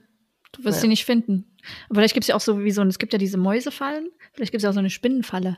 [0.52, 0.82] Du wirst Ja.
[0.84, 1.46] sie nicht finden.
[1.90, 4.52] Aber vielleicht gibt es ja auch so wie so, es gibt ja diese Mäusefallen, vielleicht
[4.54, 5.58] gibt es ja auch so eine Spinnenfalle.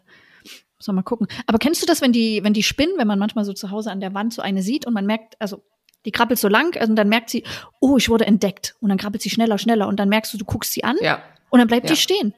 [0.78, 1.28] Muss man mal gucken.
[1.45, 3.91] Aber kennst du das, wenn die, wenn die spinnen, wenn man manchmal so zu Hause
[3.91, 5.63] an der Wand so eine sieht und man merkt, also
[6.06, 7.44] die krabbelt so lang und dann merkt sie,
[7.82, 8.76] oh, ich wurde entdeckt.
[8.80, 11.22] Und dann krabbelt sie schneller, schneller und dann merkst du, du guckst sie an Ja.
[11.50, 11.96] und dann bleibt Ja.
[11.96, 12.34] die stehen.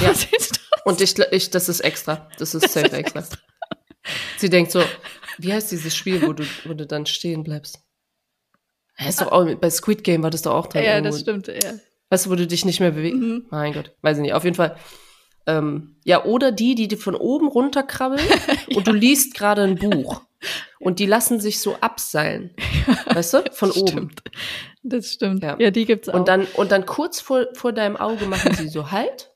[0.00, 0.14] Ja.
[0.14, 0.60] Siehst du?
[0.90, 2.28] Und ich, ich, das ist extra.
[2.38, 3.24] Das ist safe extra.
[4.38, 4.82] Sie denkt so,
[5.38, 7.80] wie heißt dieses Spiel, wo du, wo du dann stehen bleibst?
[8.98, 10.84] Ja, Ist doch auch, bei Squid Game war das doch auch drin.
[10.84, 11.10] Ja, irgendwo.
[11.12, 11.48] das stimmt.
[11.48, 11.72] Ja.
[12.10, 13.18] Weißt du, wo du dich nicht mehr bewegst?
[13.18, 13.46] Mhm.
[13.50, 14.34] Mein Gott, weiß ich nicht.
[14.34, 14.76] Auf jeden Fall.
[15.46, 18.22] Ähm, ja, oder die, die, die von oben runterkrabbeln
[18.74, 20.22] und du liest gerade ein Buch.
[20.78, 22.54] Und die lassen sich so abseilen.
[23.06, 23.44] Weißt du?
[23.52, 23.88] Von oben.
[23.88, 24.22] Stimmt.
[24.82, 25.42] Das stimmt.
[25.42, 25.56] Ja.
[25.58, 26.14] Ja, die gibt's auch.
[26.14, 29.30] Und dann, und dann kurz vor, vor deinem Auge machen sie so Halt.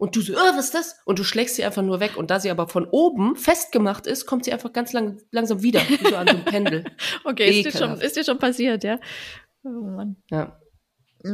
[0.00, 0.96] Und du so, oh, was ist das?
[1.04, 2.16] Und du schlägst sie einfach nur weg.
[2.16, 5.80] Und da sie aber von oben festgemacht ist, kommt sie einfach ganz lang, langsam wieder.
[5.80, 6.84] Wie so an so einem Pendel.
[7.24, 8.98] okay, ist dir, schon, ist dir schon passiert, ja?
[9.62, 10.16] Oh Mann.
[10.30, 10.58] Ja.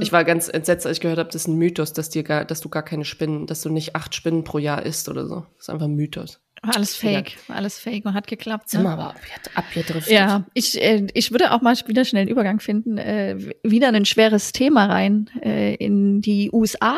[0.00, 2.44] Ich war ganz entsetzt, als ich gehört habe, das ist ein Mythos, dass, dir gar,
[2.44, 5.46] dass du gar keine Spinnen, dass du nicht acht Spinnen pro Jahr isst oder so.
[5.54, 6.40] Das ist einfach ein Mythos.
[6.66, 7.36] War alles fake.
[7.48, 8.72] War alles fake und hat geklappt.
[8.74, 8.88] Ne?
[8.88, 10.12] aber abge- abgedriftet.
[10.12, 12.98] Ja, ich, äh, ich würde auch mal wieder schnell einen Übergang finden.
[12.98, 16.96] Äh, wieder ein schweres Thema rein äh, in die USA,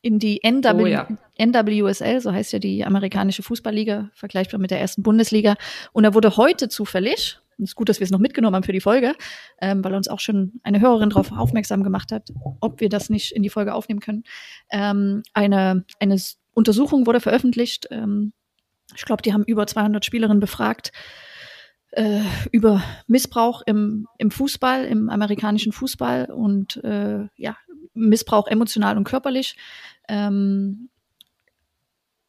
[0.00, 1.08] in die NW, Oh ja.
[1.40, 5.56] NWSL, so heißt ja die amerikanische Fußballliga, vergleichbar mit der ersten Bundesliga.
[5.92, 8.62] Und da wurde heute zufällig, und es ist gut, dass wir es noch mitgenommen haben
[8.62, 9.14] für die Folge,
[9.60, 12.28] ähm, weil uns auch schon eine Hörerin darauf aufmerksam gemacht hat,
[12.60, 14.22] ob wir das nicht in die Folge aufnehmen können.
[14.70, 16.16] Ähm, eine, eine
[16.54, 17.88] Untersuchung wurde veröffentlicht.
[17.90, 18.32] Ähm,
[18.94, 20.92] ich glaube, die haben über 200 Spielerinnen befragt
[21.92, 22.20] äh,
[22.52, 27.56] über Missbrauch im, im Fußball, im amerikanischen Fußball und äh, ja,
[27.94, 29.56] Missbrauch emotional und körperlich.
[30.08, 30.90] Ähm,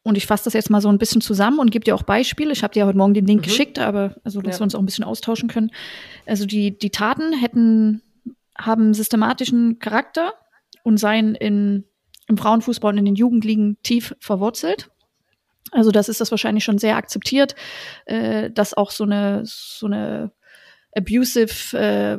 [0.02, 2.52] und ich fasse das jetzt mal so ein bisschen zusammen und gebe dir auch Beispiele.
[2.52, 3.44] Ich habe dir heute Morgen den Link Mhm.
[3.44, 4.60] geschickt, aber also, dass Ja.
[4.60, 5.70] wir uns auch ein bisschen austauschen können.
[6.26, 8.02] Also die, die Taten hätten,
[8.56, 10.32] haben systematischen Charakter
[10.84, 11.84] und seien in,
[12.28, 14.90] im Frauenfußball und in den Jugendligen tief verwurzelt.
[15.72, 17.54] Also das ist das wahrscheinlich schon sehr akzeptiert,
[18.06, 20.32] äh, dass auch so eine, so eine
[20.96, 22.18] abusive äh,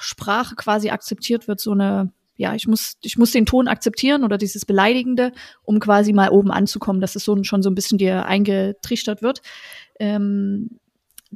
[0.00, 4.38] Sprache quasi akzeptiert wird, so eine, ja, ich muss, ich muss den Ton akzeptieren oder
[4.38, 8.26] dieses Beleidigende, um quasi mal oben anzukommen, dass es so schon so ein bisschen dir
[8.26, 9.40] eingetrichtert wird.
[9.98, 10.78] Ähm,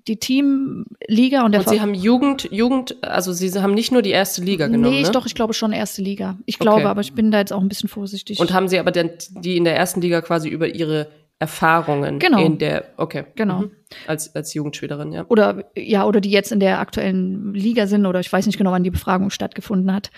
[0.08, 4.10] die Teamliga und der Und sie haben Jugend, Jugend, also sie haben nicht nur die
[4.10, 5.12] erste Liga genommen, Nee, ich, ne?
[5.12, 6.36] doch, ich glaube schon erste Liga.
[6.46, 6.86] Ich glaube, Okay.
[6.86, 8.40] aber ich bin da jetzt auch ein bisschen vorsichtig.
[8.40, 11.06] Und haben sie aber dann die in der ersten Liga quasi über ihre
[11.44, 12.44] Erfahrungen Genau.
[12.44, 13.24] in der, okay.
[13.34, 13.60] Genau.
[13.60, 13.70] Mhm.
[14.06, 15.24] Als, als Jugendspielerin, ja.
[15.28, 18.72] oder ja, oder die jetzt in der aktuellen Liga sind, oder ich weiß nicht genau,
[18.72, 20.10] wann die Befragung stattgefunden hat.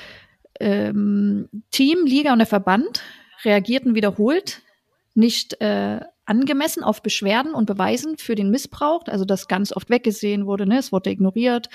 [0.60, 3.02] Ähm, Team, Liga und der Verband
[3.44, 4.62] reagierten wiederholt
[5.14, 10.46] nicht äh, angemessen auf Beschwerden und Beweisen für den Missbrauch, also dass ganz oft weggesehen
[10.46, 11.68] wurde, ne, es wurde ignoriert.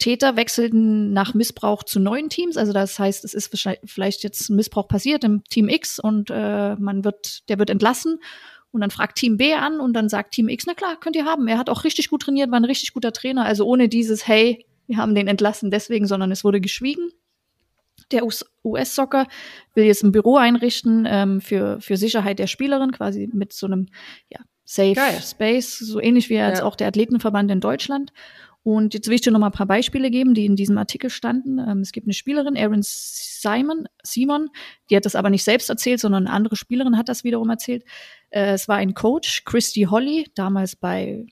[0.00, 4.88] Täter wechselten nach Missbrauch zu neuen Teams, also das heißt, es ist vielleicht jetzt Missbrauch
[4.88, 8.18] passiert im Team X und äh, man wird, der wird entlassen
[8.72, 11.24] und dann fragt Team B an und dann sagt Team X, na klar, könnt ihr
[11.24, 11.46] haben.
[11.48, 13.44] Er hat auch richtig gut trainiert, war ein richtig guter Trainer.
[13.44, 17.10] Also ohne dieses, hey, wir haben den entlassen deswegen, sondern es wurde geschwiegen.
[18.12, 19.26] Der US- US-Soccer
[19.74, 23.86] will jetzt ein Büro einrichten ähm, für, für Sicherheit der Spielerin, quasi mit so einem
[24.28, 25.20] ja, Safe Geil.
[25.20, 26.64] Space, so ähnlich wie als Ja.
[26.64, 28.12] auch der Athletenverband in Deutschland.
[28.62, 31.08] Und jetzt will ich dir noch mal ein paar Beispiele geben, die in diesem Artikel
[31.08, 31.58] standen.
[31.58, 34.48] Ähm, es gibt eine Spielerin, Erin Simon, Simon,
[34.90, 37.84] die hat das aber nicht selbst erzählt, sondern eine andere Spielerin hat das wiederum erzählt.
[38.28, 41.26] Äh, es war ein Coach, Christy Holly, damals bei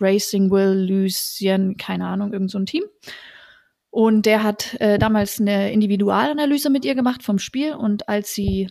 [0.00, 2.84] Racing Will Lucien, keine Ahnung, irgend so ein Team.
[3.90, 7.74] Und der hat äh, damals eine Individualanalyse mit ihr gemacht vom Spiel.
[7.74, 8.68] Und als sie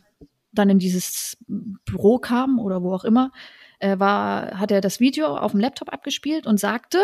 [0.52, 1.38] dann in dieses
[1.86, 3.32] Büro kam oder wo auch immer,
[3.80, 6.99] äh, war, hat er das Video auf dem Laptop abgespielt und sagte,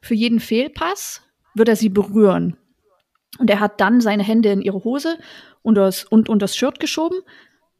[0.00, 1.22] für jeden Fehlpass
[1.54, 2.56] wird er sie berühren.
[3.38, 5.18] Und er hat dann seine Hände in ihre Hose
[5.62, 7.18] und das, und, und das Shirt geschoben.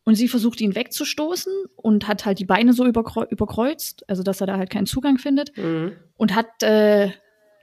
[0.05, 4.41] Und sie versucht ihn wegzustoßen und hat halt die Beine so überkreu überkreuzt, also dass
[4.41, 5.93] er da halt keinen Zugang findet Mhm.
[6.17, 7.11] und hat äh,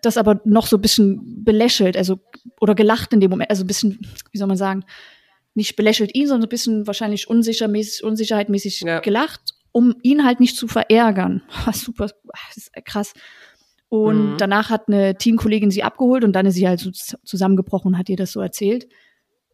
[0.04, 2.20] das aber noch so ein bisschen belächelt, also
[2.62, 4.00] oder gelacht in dem Moment, also ein bisschen,
[4.32, 4.86] wie soll man sagen,
[5.56, 9.00] nicht belächelt ihn, sondern ein bisschen wahrscheinlich unsichermäßig, unsicherheitmäßig Ja.
[9.00, 9.41] gelacht,
[9.72, 11.41] um ihn halt nicht zu verärgern.
[11.74, 13.13] Super, das ist krass.
[13.89, 14.38] Und Mhm.
[14.38, 16.91] danach hat eine Teamkollegin sie abgeholt und dann ist sie halt so
[17.23, 18.88] zusammengebrochen und hat ihr das so erzählt.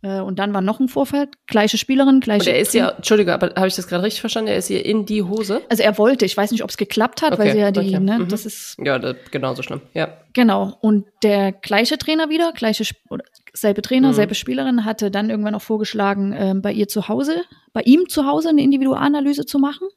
[0.02, 2.50] Äh, Und dann war noch ein Vorfall, gleiche Spielerin, Und gleiche.
[2.52, 4.50] er ist ja, Entschuldige, aber habe ich das gerade richtig verstanden?
[4.50, 5.62] Er ist ihr in die Hose?
[5.69, 7.80] also er wollte, ich weiß nicht, ob es geklappt hat, weil Okay, sie ja die,
[7.96, 8.28] okay, ne, mhm.
[8.28, 9.80] das ist Ja, das, genauso schlimm.
[9.93, 10.17] Ja.
[10.34, 10.78] Genau.
[10.82, 14.13] Und der gleiche Trainer wieder, gleiche oder selbe Trainer, Mhm.
[14.13, 18.26] selbe Spielerin, hatte dann irgendwann auch vorgeschlagen, ähm, bei ihr zu Hause, bei ihm zu
[18.26, 19.88] Hause eine Individualanalyse zu machen.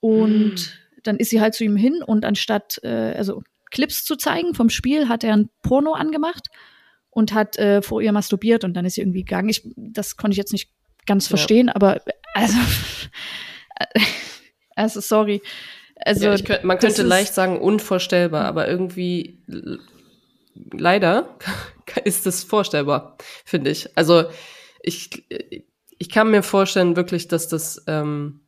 [0.00, 1.00] Und Mhm.
[1.04, 3.42] dann ist sie halt zu ihm hin und anstatt äh, also
[3.72, 6.48] Clips zu zeigen vom Spiel, hat er ein Porno angemacht
[7.10, 9.48] und hat äh, vor ihr masturbiert und dann ist sie irgendwie gegangen.
[9.48, 10.70] Ich, das konnte ich jetzt nicht
[11.06, 11.74] ganz verstehen, ja.
[11.74, 12.00] aber
[12.34, 12.58] also,
[14.76, 15.42] also sorry.
[15.96, 19.42] Also, ja, könnt, man könnte leicht sagen, unvorstellbar, aber irgendwie
[20.72, 21.36] leider
[22.04, 23.96] ist es vorstellbar, finde ich.
[23.96, 24.24] Also
[24.82, 25.24] ich,
[25.98, 28.40] ich kann mir vorstellen, wirklich, dass das ähm,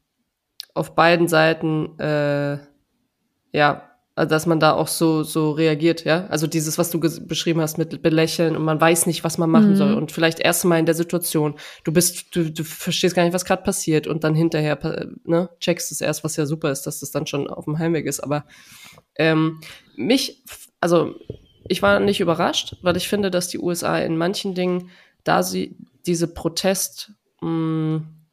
[0.75, 2.59] auf beiden Seiten äh,
[3.53, 6.27] ja dass man da auch so so reagiert, ja.
[6.29, 9.71] Also dieses, was du beschrieben hast mit Belächeln und man weiß nicht, was man machen
[9.71, 9.77] mhm.
[9.77, 13.33] soll und vielleicht erst mal in der Situation, du bist, du, du verstehst gar nicht,
[13.33, 14.79] was gerade passiert und dann hinterher
[15.25, 18.07] ne, checkst es erst, was ja super ist, dass das dann schon auf dem Heimweg
[18.07, 18.21] ist.
[18.21, 18.45] Aber
[19.17, 19.61] ähm,
[19.97, 20.45] mich,
[20.81, 21.17] also
[21.67, 24.91] ich war nicht überrascht, weil ich finde, dass die USA in manchen Dingen,
[25.25, 28.24] da sie diese Protest mh, mm,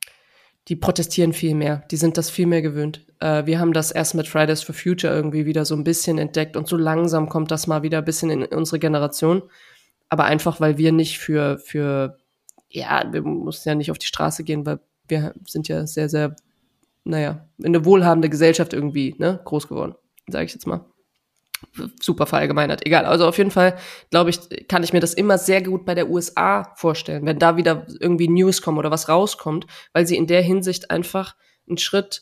[0.67, 1.84] die protestieren viel mehr.
[1.91, 3.06] Die sind das viel mehr gewöhnt.
[3.19, 6.56] Äh, wir haben das erst mit Fridays for Future irgendwie wieder so ein bisschen entdeckt
[6.56, 9.43] und so langsam kommt das mal wieder ein bisschen in unsere Generation.
[10.10, 12.17] Aber einfach, weil wir nicht für, für,
[12.69, 16.36] ja, wir mussten ja nicht auf die Straße gehen, weil wir sind ja sehr, sehr,
[17.04, 19.95] naja, in eine wohlhabende Gesellschaft irgendwie, ne, groß geworden,
[20.28, 20.86] sage ich jetzt mal
[22.02, 22.86] super verallgemeinert.
[22.86, 23.06] Egal.
[23.06, 23.78] Also auf jeden Fall,
[24.10, 27.58] glaube ich, kann ich mir das immer sehr gut bei der USA vorstellen, wenn da
[27.58, 31.36] wieder irgendwie News kommen oder was rauskommt, weil sie in der Hinsicht einfach
[31.67, 32.21] einen Schritt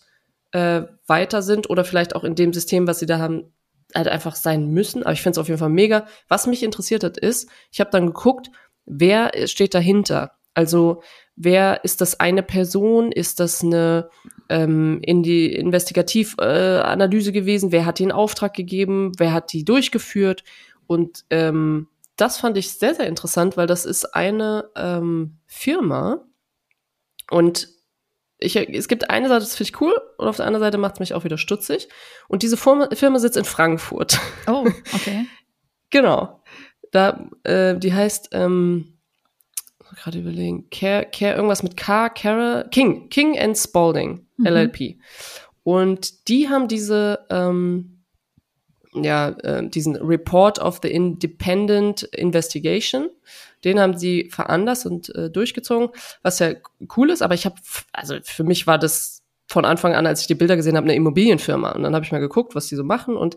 [0.52, 3.54] äh, weiter sind oder vielleicht auch in dem System, was sie da haben,
[3.96, 5.04] halt einfach sein müssen.
[5.04, 6.06] Aber ich finde es auf jeden Fall mega.
[6.28, 8.50] Was mich interessiert hat, ist, ich habe dann geguckt,
[8.86, 10.34] wer steht dahinter.
[10.54, 11.02] Also
[11.36, 13.12] wer ist das eine Person?
[13.12, 14.10] Ist das eine
[14.50, 17.72] ähm, in die Investigativanalyse äh, gewesen?
[17.72, 19.12] Wer hat die in Auftrag gegeben?
[19.18, 20.44] Wer hat die durchgeführt?
[20.88, 26.26] Und ähm, das fand ich sehr, sehr interessant, weil das ist eine ähm, Firma
[27.32, 27.70] und
[28.40, 30.94] ich, es gibt eine Seite, das finde ich cool, und auf der anderen Seite macht
[30.94, 31.90] es mich auch wieder stutzig.
[32.30, 34.18] Und diese Firma, Firma sitzt in Frankfurt.
[34.48, 35.26] Oh, okay.
[35.90, 36.42] genau.
[36.92, 38.98] Da, äh, die heißt, ähm,
[39.96, 44.48] gerade überlegen, Care, Care, irgendwas mit K, Cara, King, King and Spalding, mhm.
[44.48, 44.98] LLP.
[45.64, 48.04] Und die haben diese, ähm,
[48.94, 53.10] ja, äh, diesen Report of the Independent Investigation,
[53.64, 55.90] den haben sie veranlasst und äh, durchgezogen,
[56.24, 56.54] was ja
[56.98, 57.56] cool ist, aber ich habe,
[57.94, 60.96] also für mich war das von Anfang an, als ich die Bilder gesehen habe, eine
[60.96, 61.72] Immobilienfirma.
[61.72, 63.18] Und dann habe ich mal geguckt, was die so machen.
[63.18, 63.36] Und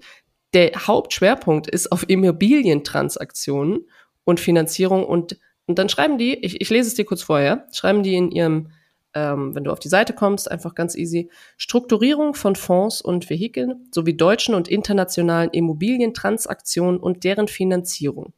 [0.53, 3.89] der Hauptschwerpunkt ist auf Immobilientransaktionen
[4.25, 8.03] und Finanzierung und und dann schreiben die, ich, ich lese es dir kurz vorher, schreiben
[8.03, 8.73] die in ihrem,
[9.15, 13.89] ähm, wenn du auf die Seite kommst, einfach ganz easy, Strukturierung von Fonds und Vehikeln
[13.93, 18.33] sowie deutschen und internationalen Immobilientransaktionen und deren Finanzierung.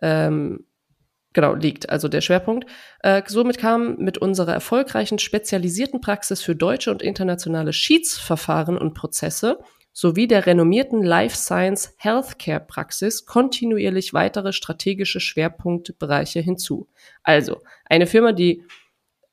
[0.00, 0.66] Ähm,
[1.32, 2.68] genau, liegt also der Schwerpunkt.
[3.00, 9.58] Äh, somit kam mit unserer erfolgreichen spezialisierten Praxis für deutsche und internationale Schiedsverfahren und Prozesse
[9.92, 16.88] sowie der renommierten Life Science Healthcare Praxis kontinuierlich weitere strategische Schwerpunktbereiche hinzu.
[17.22, 18.64] Also eine Firma, die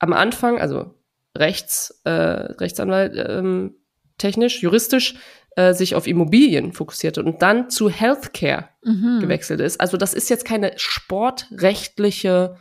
[0.00, 0.94] am Anfang, also
[1.36, 3.76] Rechts, äh, Rechtsanwalt ähm,
[4.18, 5.14] technisch, juristisch,
[5.56, 9.20] äh, sich auf Immobilien fokussierte und dann zu Healthcare mhm.
[9.20, 9.80] gewechselt ist.
[9.80, 12.56] Also das ist jetzt keine sportrechtliche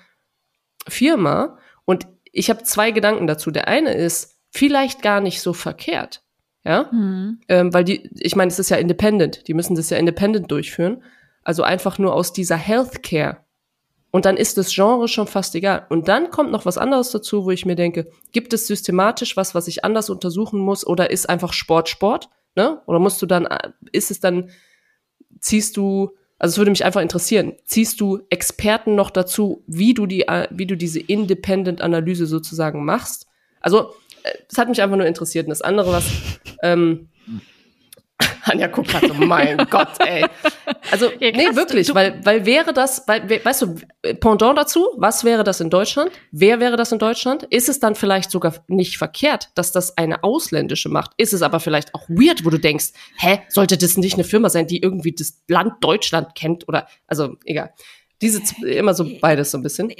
[0.88, 1.58] Firma.
[1.86, 3.52] Und ich habe zwei Gedanken dazu.
[3.52, 6.24] Der eine ist vielleicht gar nicht so verkehrt.
[6.66, 7.40] Ja, mhm.
[7.48, 11.04] ähm, weil die, ich meine, es ist ja independent, die müssen das ja independent durchführen.
[11.42, 13.38] Also einfach nur aus dieser Healthcare.
[14.12, 15.86] Und dann ist das Genre schon fast egal.
[15.90, 19.54] Und dann kommt noch was anderes dazu, wo ich mir denke, gibt es systematisch was,
[19.54, 22.30] was ich anders untersuchen muss, oder ist einfach Sport Sport?
[22.56, 22.82] Ne?
[22.88, 23.48] Oder musst du dann,
[23.92, 24.50] ist es dann,
[25.40, 30.08] ziehst du, also es würde mich einfach interessieren, ziehst du Experten noch dazu, wie du
[30.08, 33.28] die, wie du diese Independent-Analyse sozusagen machst?
[33.62, 33.94] Also
[34.50, 35.46] es hat mich einfach nur interessiert.
[35.46, 36.06] Und das andere, was
[36.64, 37.10] ähm,
[38.50, 40.26] Anja guckt gerade so, mein Gott, ey.
[40.92, 43.76] Also, ja, nee, wirklich, du, weil, weil wäre das, weil, weißt du,
[44.20, 46.12] Pendant dazu, was wäre das in Deutschland?
[46.32, 47.44] Wer wäre das in Deutschland?
[47.44, 51.12] Ist es dann vielleicht sogar nicht verkehrt, dass das eine ausländische macht?
[51.18, 54.50] Ist es aber vielleicht auch weird, wo du denkst, hä, sollte das nicht eine Firma
[54.50, 57.74] sein, die irgendwie das Land Deutschland kennt oder, also, egal.
[58.22, 59.94] Diese immer so beides so ein bisschen.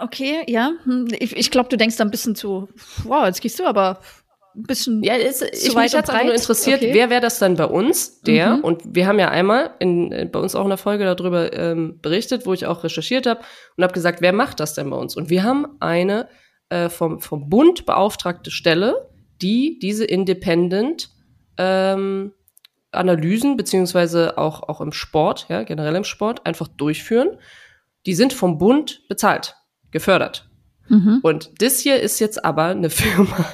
[0.00, 0.72] Okay, ja.
[0.82, 2.68] Hm, ich, ich glaube, du denkst da ein bisschen zu,
[3.04, 4.00] wow, jetzt gehst du aber
[4.54, 5.02] ein bisschen.
[5.02, 6.94] Ja, ist, ich mich hat nur interessiert, okay.
[6.94, 8.56] wer wäre das dann bei uns, der?
[8.56, 8.64] Mhm.
[8.64, 11.98] Und wir haben ja einmal in, äh, bei uns auch in der Folge darüber ähm,
[12.00, 13.40] berichtet, wo ich auch recherchiert habe
[13.76, 15.16] und habe gesagt, wer macht das denn bei uns?
[15.16, 16.28] Und wir haben eine
[16.68, 19.08] äh, vom, vom Bund beauftragte Stelle,
[19.40, 21.10] die diese Independent
[21.56, 22.32] ähm,
[22.92, 27.38] Analysen, beziehungsweise auch, auch im Sport, ja, generell im Sport, einfach durchführen.
[28.06, 29.56] Die sind vom Bund bezahlt,
[29.90, 30.48] gefördert.
[30.88, 31.20] Mhm.
[31.22, 33.46] Und das hier ist jetzt aber eine Firma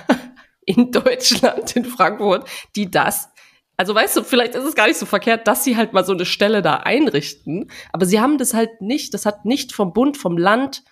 [0.66, 3.30] in Deutschland, in Frankfurt, die das
[3.78, 6.12] Also weißt du, vielleicht ist es gar nicht so verkehrt, dass sie halt mal so
[6.12, 10.16] eine Stelle da einrichten, aber sie haben das halt nicht, das hat nicht vom Bund,
[10.16, 10.82] vom Land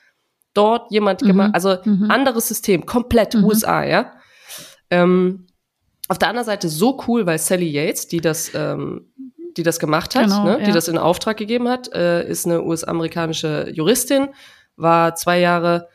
[0.54, 1.26] dort jemand mhm.
[1.26, 2.10] gemacht, also mhm.
[2.10, 3.44] anderes System, komplett mhm.
[3.44, 4.12] USA, ja.
[4.90, 5.46] Ähm,
[6.08, 9.12] auf der anderen Seite so cool, weil Sally Yates, die das, ähm,
[9.56, 10.64] die das gemacht hat, genau, ne, ja.
[10.64, 14.28] die das in Auftrag gegeben hat, äh, ist eine US-amerikanische Juristin,
[14.76, 15.88] war zwei Jahre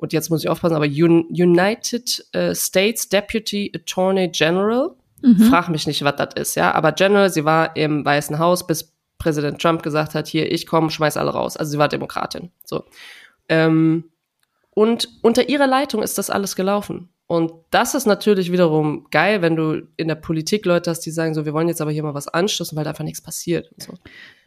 [0.00, 4.90] und jetzt muss ich aufpassen, aber Un United uh, States Deputy Attorney General.
[5.22, 5.36] Mhm.
[5.50, 6.72] Frag mich nicht, was das ist, ja.
[6.72, 10.90] Aber General, sie war im Weißen Haus, bis Präsident Trump gesagt hat, hier, ich komme,
[10.90, 11.58] schmeiß alle raus.
[11.58, 12.50] Also sie war Demokratin.
[12.64, 12.84] So.
[13.50, 14.04] Ähm,
[14.70, 17.10] und unter ihrer Leitung ist das alles gelaufen.
[17.26, 21.34] Und das ist natürlich wiederum geil, wenn du in der Politik Leute hast, die sagen
[21.34, 23.70] so, wir wollen jetzt aber hier mal was anstoßen, weil da einfach nichts passiert.
[23.76, 23.92] So.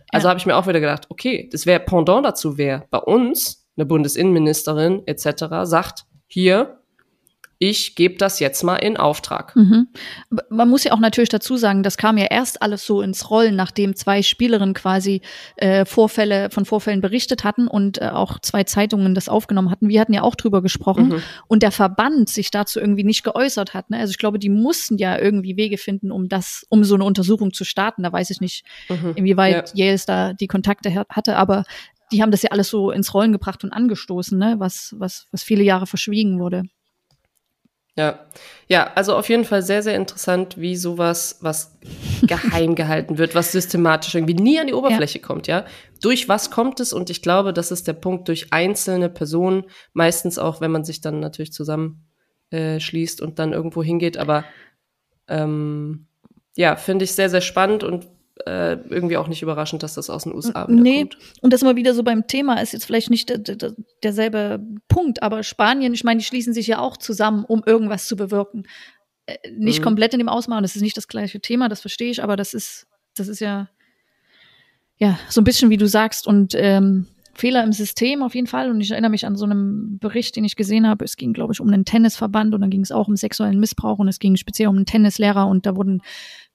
[0.10, 0.30] Also ja.
[0.32, 3.86] habe ich mir auch wieder gedacht, okay, das wäre Pendant dazu wäre bei uns eine
[3.86, 5.46] Bundesinnenministerin etc.
[5.64, 6.80] sagt, hier,
[7.70, 9.56] ich gebe das jetzt mal in Auftrag.
[9.56, 9.88] Mhm.
[10.50, 13.56] Man muss ja auch natürlich dazu sagen, das kam ja erst alles so ins Rollen,
[13.56, 15.22] nachdem zwei Spielerinnen quasi
[15.56, 19.88] äh, Vorfälle von Vorfällen berichtet hatten und äh, auch zwei Zeitungen das aufgenommen hatten.
[19.88, 21.24] Wir hatten ja auch drüber gesprochen mhm.
[21.48, 23.90] und der Verband sich dazu irgendwie nicht geäußert hat.
[23.90, 23.98] Ne?
[23.98, 27.54] Also ich glaube, die mussten ja irgendwie Wege finden, um das, um so eine Untersuchung
[27.54, 28.04] zu starten.
[28.04, 29.14] Da weiß ich nicht, mhm.
[29.16, 29.86] inwieweit ja.
[29.86, 31.64] Yales da die Kontakte hatte, aber
[32.14, 34.56] die haben das ja alles so ins Rollen gebracht und angestoßen, ne?
[34.60, 36.64] was, was, was viele Jahre verschwiegen wurde.
[37.96, 38.26] Ja,
[38.68, 41.78] ja, also auf jeden Fall sehr, sehr interessant, wie sowas, was
[42.24, 45.26] geheim gehalten wird, was systematisch irgendwie nie an die Oberfläche ja.
[45.26, 45.66] kommt, ja.
[46.02, 46.92] Durch was kommt es?
[46.92, 51.02] Und ich glaube, das ist der Punkt, durch einzelne Personen, meistens auch, wenn man sich
[51.02, 52.08] dann natürlich zusammen
[52.50, 52.80] äh,
[53.22, 54.46] und dann irgendwo hingeht, aber
[55.28, 56.08] ähm,
[56.56, 58.08] ja, finde ich sehr, sehr spannend und
[58.46, 61.02] äh, irgendwie auch nicht überraschend, dass das aus den USA wieder nee.
[61.02, 61.18] kommt.
[61.42, 63.32] Und das immer wieder so beim Thema ist jetzt vielleicht nicht
[64.04, 68.16] derselbe Punkt, aber Spanien, ich meine, die schließen sich ja auch zusammen, um irgendwas zu
[68.16, 68.64] bewirken.
[69.26, 69.84] Äh, nicht mhm.
[69.84, 72.54] komplett in dem Ausmaß, das ist nicht das gleiche Thema, das verstehe ich, aber das
[72.54, 73.70] ist, das ist ja,
[74.98, 78.70] ja, so ein bisschen wie du sagst und ähm, Fehler im System auf jeden Fall.
[78.70, 81.04] Und ich erinnere mich an so einem Bericht, den ich gesehen habe.
[81.04, 83.98] Es ging, glaube ich, um einen Tennisverband und dann ging es auch um sexuellen Missbrauch
[83.98, 86.02] und es ging speziell um einen Tennislehrer und da wurden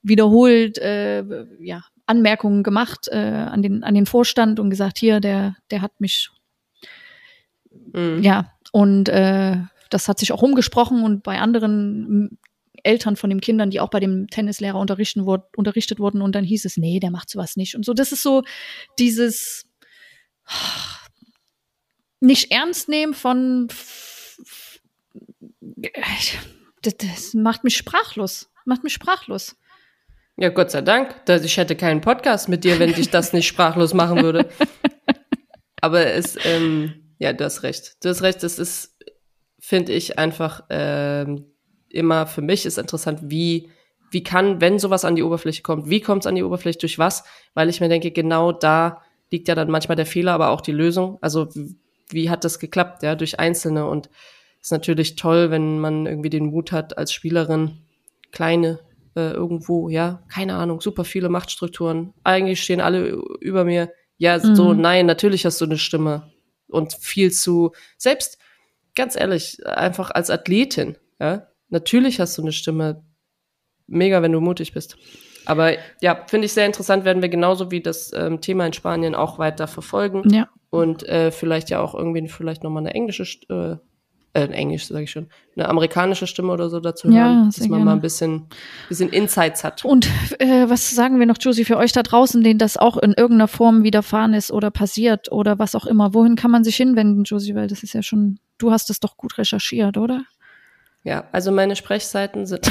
[0.02, 1.24] wiederholt äh,
[1.60, 6.00] ja, Anmerkungen gemacht äh, an, den, an den Vorstand und gesagt, hier, der, der hat
[6.00, 6.30] mich
[7.92, 8.22] mhm.
[8.22, 9.56] ja, und äh,
[9.90, 12.38] das hat sich auch umgesprochen und bei anderen
[12.82, 15.20] Eltern von den Kindern, die auch bei dem Tennislehrer unterrichten
[15.56, 17.92] unterrichtet wurden und dann hieß es, nee, der macht sowas nicht und so.
[17.92, 18.42] Das ist so
[18.98, 19.66] dieses
[22.20, 23.68] nicht ernst nehmen von
[26.82, 29.56] das, das macht mich sprachlos, macht mich sprachlos.
[30.40, 31.16] Ja, Gott sei Dank.
[31.28, 34.48] Ich hätte keinen Podcast mit dir, wenn ich das nicht sprachlos machen würde.
[35.80, 37.96] Aber es, ähm, ja, du hast recht.
[38.04, 38.96] Du hast recht, das ist,
[39.58, 41.46] finde ich, einfach ähm,
[41.88, 43.68] immer für mich ist interessant, wie,
[44.12, 47.00] wie kann, wenn sowas an die Oberfläche kommt, wie kommt es an die Oberfläche, durch
[47.00, 47.24] was?
[47.54, 50.70] Weil ich mir denke, genau da liegt ja dann manchmal der Fehler, aber auch die
[50.70, 51.18] Lösung.
[51.20, 51.48] Also
[52.10, 54.08] wie hat das geklappt, ja, durch Einzelne und
[54.62, 57.78] ist natürlich toll, wenn man irgendwie den Mut hat, als Spielerin
[58.30, 58.78] kleine
[59.14, 62.14] äh, irgendwo, ja, keine Ahnung, super viele Machtstrukturen.
[62.24, 63.92] Eigentlich stehen alle über mir.
[64.16, 64.54] Ja, mhm.
[64.54, 66.30] so, nein, natürlich hast du eine Stimme.
[66.68, 68.38] Und viel zu, selbst,
[68.94, 73.04] ganz ehrlich, einfach als Athletin, ja, natürlich hast du eine Stimme.
[73.86, 74.98] Mega, wenn du mutig bist.
[75.46, 79.14] Aber ja, finde ich sehr interessant, werden wir genauso wie das ähm, Thema in Spanien
[79.14, 80.28] auch weiter verfolgen.
[80.28, 80.50] Ja.
[80.68, 83.76] Und äh, vielleicht ja auch irgendwie vielleicht nochmal eine englische äh,
[84.38, 87.70] äh, Englisch sage ich schon, eine amerikanische Stimme oder so dazu ja, hören, dass man
[87.70, 87.84] gerne.
[87.84, 88.46] mal ein bisschen,
[88.88, 89.84] bisschen Insights hat.
[89.84, 90.08] Und
[90.38, 93.48] äh, was sagen wir noch, Josie, für euch da draußen, denen das auch in irgendeiner
[93.48, 97.54] Form widerfahren ist oder passiert oder was auch immer, wohin kann man sich hinwenden, Josie,
[97.54, 100.22] weil das ist ja schon, du hast es doch gut recherchiert, oder?
[101.04, 102.66] Ja, also meine Sprechseiten sind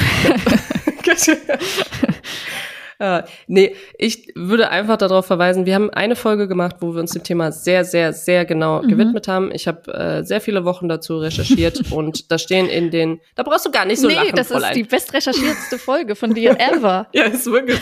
[3.08, 7.12] Äh, nee, ich würde einfach darauf verweisen, wir haben eine Folge gemacht, wo wir uns
[7.12, 8.88] dem Thema sehr, sehr, sehr genau mhm.
[8.88, 9.52] gewidmet haben.
[9.52, 13.66] Ich habe äh, sehr viele Wochen dazu recherchiert und da stehen in den, da brauchst
[13.66, 14.72] du gar nicht so nee, lachen, das Fräulein.
[14.72, 17.06] ist die bestrecherchiertste Folge von dir ever.
[17.12, 17.78] ja, ist wirklich.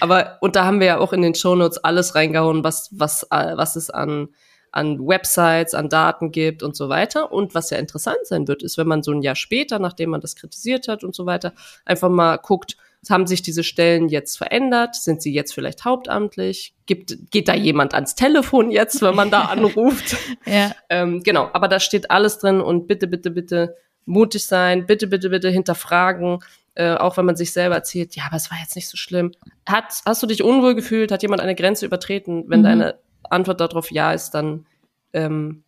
[0.00, 3.56] Aber, und da haben wir ja auch in den Shownotes alles reingehauen, was, was, äh,
[3.56, 4.28] was es an
[4.72, 7.30] an Websites, an Daten gibt und so weiter.
[7.30, 10.22] Und was ja interessant sein wird, ist, wenn man so ein Jahr später, nachdem man
[10.22, 11.52] das kritisiert hat und so weiter,
[11.84, 12.78] einfach mal guckt,
[13.10, 14.94] haben sich diese Stellen jetzt verändert?
[14.94, 16.74] Sind sie jetzt vielleicht hauptamtlich?
[16.86, 20.16] Gibt, geht da jemand ans Telefon jetzt, wenn man da anruft?
[20.46, 20.72] ja.
[20.88, 25.30] Ähm, genau, aber da steht alles drin und bitte, bitte, bitte mutig sein, bitte, bitte,
[25.30, 26.40] bitte hinterfragen,
[26.74, 29.32] äh, auch wenn man sich selber erzählt, ja, aber es war jetzt nicht so schlimm.
[29.68, 31.12] Hat, hast du dich unwohl gefühlt?
[31.12, 32.44] Hat jemand eine Grenze übertreten?
[32.48, 32.64] Wenn mhm.
[32.64, 34.66] deine Antwort darauf ja ist, dann
[35.12, 35.64] ähm,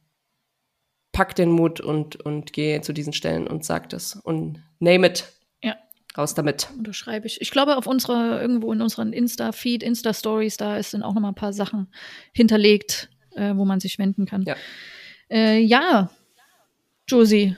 [1.13, 5.34] pack den Mut und, und geh zu diesen Stellen und sag das und name it.
[6.17, 6.69] Raus damit.
[6.79, 7.41] Unterschreibe ich.
[7.41, 11.29] Ich glaube, auf unserer, irgendwo in unseren Insta-Feed, Insta-Stories, da ist dann auch noch mal
[11.29, 11.89] ein paar Sachen
[12.33, 14.43] hinterlegt, äh, wo man sich wenden kann.
[14.43, 14.55] Ja.
[15.29, 16.11] Äh, ja,
[17.09, 17.57] Josie,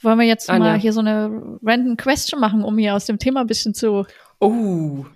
[0.00, 0.72] wollen wir jetzt Anja.
[0.72, 4.06] mal hier so eine random Question machen, um hier aus dem Thema ein bisschen zu.
[4.40, 5.06] Oh,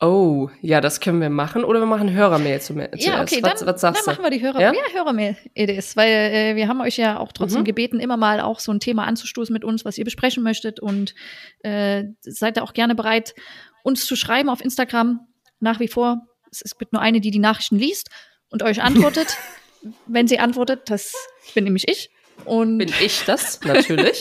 [0.00, 1.64] oh, ja, das können wir machen.
[1.64, 3.04] Oder wir machen Hörermail zum, zuerst.
[3.04, 4.72] Ja, okay, was, dann, was dann machen wir die Hörer, Ja?
[4.72, 4.80] ja?
[4.94, 7.66] Hörermail-Ideen, weil äh, wir haben euch ja auch trotzdem Mhm.
[7.66, 11.14] gebeten, immer mal auch so ein Thema anzustoßen mit uns, was ihr besprechen möchtet und
[11.60, 13.34] äh, seid da auch gerne bereit,
[13.82, 15.20] uns zu schreiben auf Instagram.
[15.60, 16.18] Nach wie vor,
[16.50, 18.08] es ist mit nur eine, die die Nachrichten liest
[18.50, 19.36] und euch antwortet.
[20.06, 21.12] Wenn sie antwortet, das
[21.54, 22.10] bin nämlich ich.
[22.44, 24.20] Und Bin ich das, natürlich.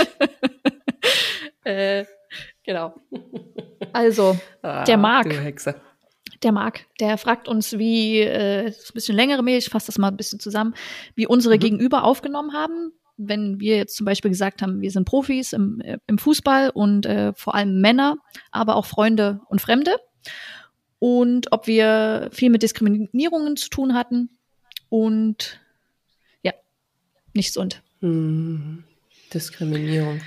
[1.63, 2.05] äh,
[2.67, 2.93] genau.
[3.93, 5.27] Also, Ah, Der Marc.
[6.43, 9.97] Der Marc, der fragt uns, wie, äh, ist ein bisschen längere Mail, ich fasse das
[9.97, 10.75] mal ein bisschen zusammen,
[11.15, 11.59] wie unsere Mhm.
[11.59, 15.97] Gegenüber aufgenommen haben, wenn wir jetzt zum Beispiel gesagt haben, wir sind Profis im, äh,
[16.05, 18.17] im Fußball und äh, vor allem Männer,
[18.51, 19.95] aber auch Freunde und Fremde.
[20.99, 24.29] Und ob wir viel mit Diskriminierungen zu tun hatten
[24.89, 25.59] und
[26.43, 26.53] ja,
[27.33, 27.81] nichts und.
[28.01, 28.83] Hm,
[29.33, 30.21] Diskriminierung.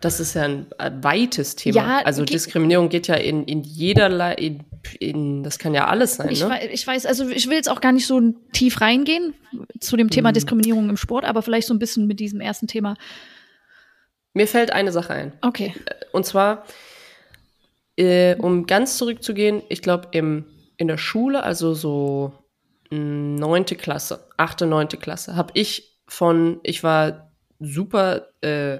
[0.00, 1.76] Das ist ja ein äh, weites Thema.
[1.76, 4.64] Ja, also geht- Diskriminierung geht ja in, in jederlei, in,
[5.00, 6.48] in, das kann ja alles sein, Ich, ne?
[6.50, 8.20] wei- ich weiß, also ich will jetzt auch gar nicht so
[8.52, 9.34] tief reingehen
[9.80, 10.34] zu dem Thema Mhm.
[10.34, 12.94] Diskriminierung im Sport, aber vielleicht so ein bisschen mit diesem ersten Thema.
[14.34, 15.32] Mir fällt eine Sache ein.
[15.40, 15.74] Okay.
[16.12, 16.64] Und zwar,
[17.96, 20.44] äh, um ganz zurückzugehen, ich glaube, in
[20.80, 22.32] der Schule, also so
[22.90, 22.98] mh,
[23.40, 28.78] neunte Klasse, achte, neunte Klasse, habe ich von, ich war super äh,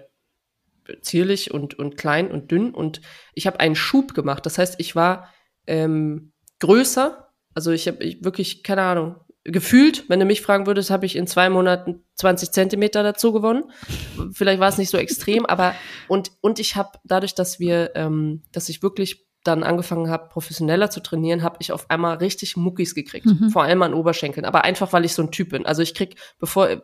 [1.01, 3.01] zierlich und, und klein und dünn und
[3.35, 4.47] ich habe einen Schub gemacht.
[4.47, 5.33] Das heißt, ich war
[5.67, 10.91] ähm, größer, also ich habe ich wirklich, keine Ahnung, gefühlt, wenn du mich fragen würdest,
[10.91, 13.65] habe ich in zwei Monaten 20 Zentimeter dazu gewonnen.
[14.33, 15.75] Vielleicht war es nicht so extrem, aber
[16.07, 20.91] und, und ich habe dadurch, dass wir, ähm, dass ich wirklich dann angefangen habe, professioneller
[20.91, 23.27] zu trainieren, habe ich auf einmal richtig Muckis gekriegt.
[23.27, 23.51] Mhm.
[23.51, 24.45] Vor allem an Oberschenkeln.
[24.45, 25.65] Aber einfach, weil ich so ein Typ bin.
[25.65, 26.83] Also ich krieg, bevor,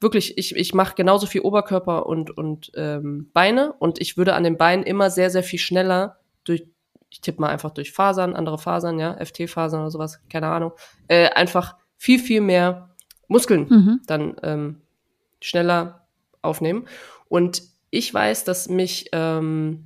[0.00, 4.44] wirklich, ich, ich mache genauso viel Oberkörper und, und ähm, Beine und ich würde an
[4.44, 6.66] den Beinen immer sehr, sehr viel schneller durch,
[7.10, 10.72] ich tippe mal einfach durch Fasern, andere Fasern, ja, FT-Fasern oder sowas, keine Ahnung,
[11.08, 12.90] äh, einfach viel, viel mehr
[13.28, 14.00] Muskeln Mhm.
[14.06, 14.82] dann ähm,
[15.40, 16.06] schneller
[16.42, 16.86] aufnehmen.
[17.28, 19.85] Und ich weiß, dass mich ähm,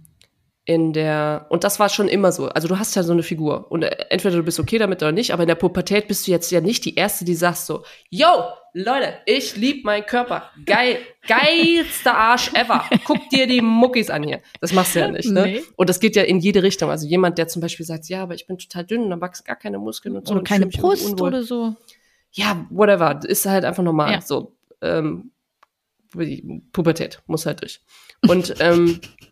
[0.71, 3.73] in der, und das war schon immer so, also du hast ja so eine Figur
[3.73, 6.31] und äh, entweder du bist okay damit oder nicht, aber in der Pubertät bist du
[6.31, 8.29] jetzt ja nicht die Erste, die sagt so, yo,
[8.73, 14.43] Leute, ich lieb meinen Körper, geil, geilster Arsch ever, guck dir die Muckis an hier.
[14.61, 15.43] Das machst du ja nicht, ne?
[15.43, 15.63] Nee.
[15.75, 16.89] Und das geht ja in jede Richtung.
[16.89, 19.43] Also jemand, der zum Beispiel sagt, ja, aber ich bin total dünn und dann wachsen
[19.45, 20.35] gar keine Muskeln und so.
[20.35, 21.75] Oder und keine Brust oder so.
[22.31, 24.13] ja, whatever, ist halt einfach normal.
[24.13, 24.21] Ja.
[24.21, 25.33] So, ähm,
[26.71, 27.81] Pubertät muss halt durch.
[28.29, 29.01] Und ähm,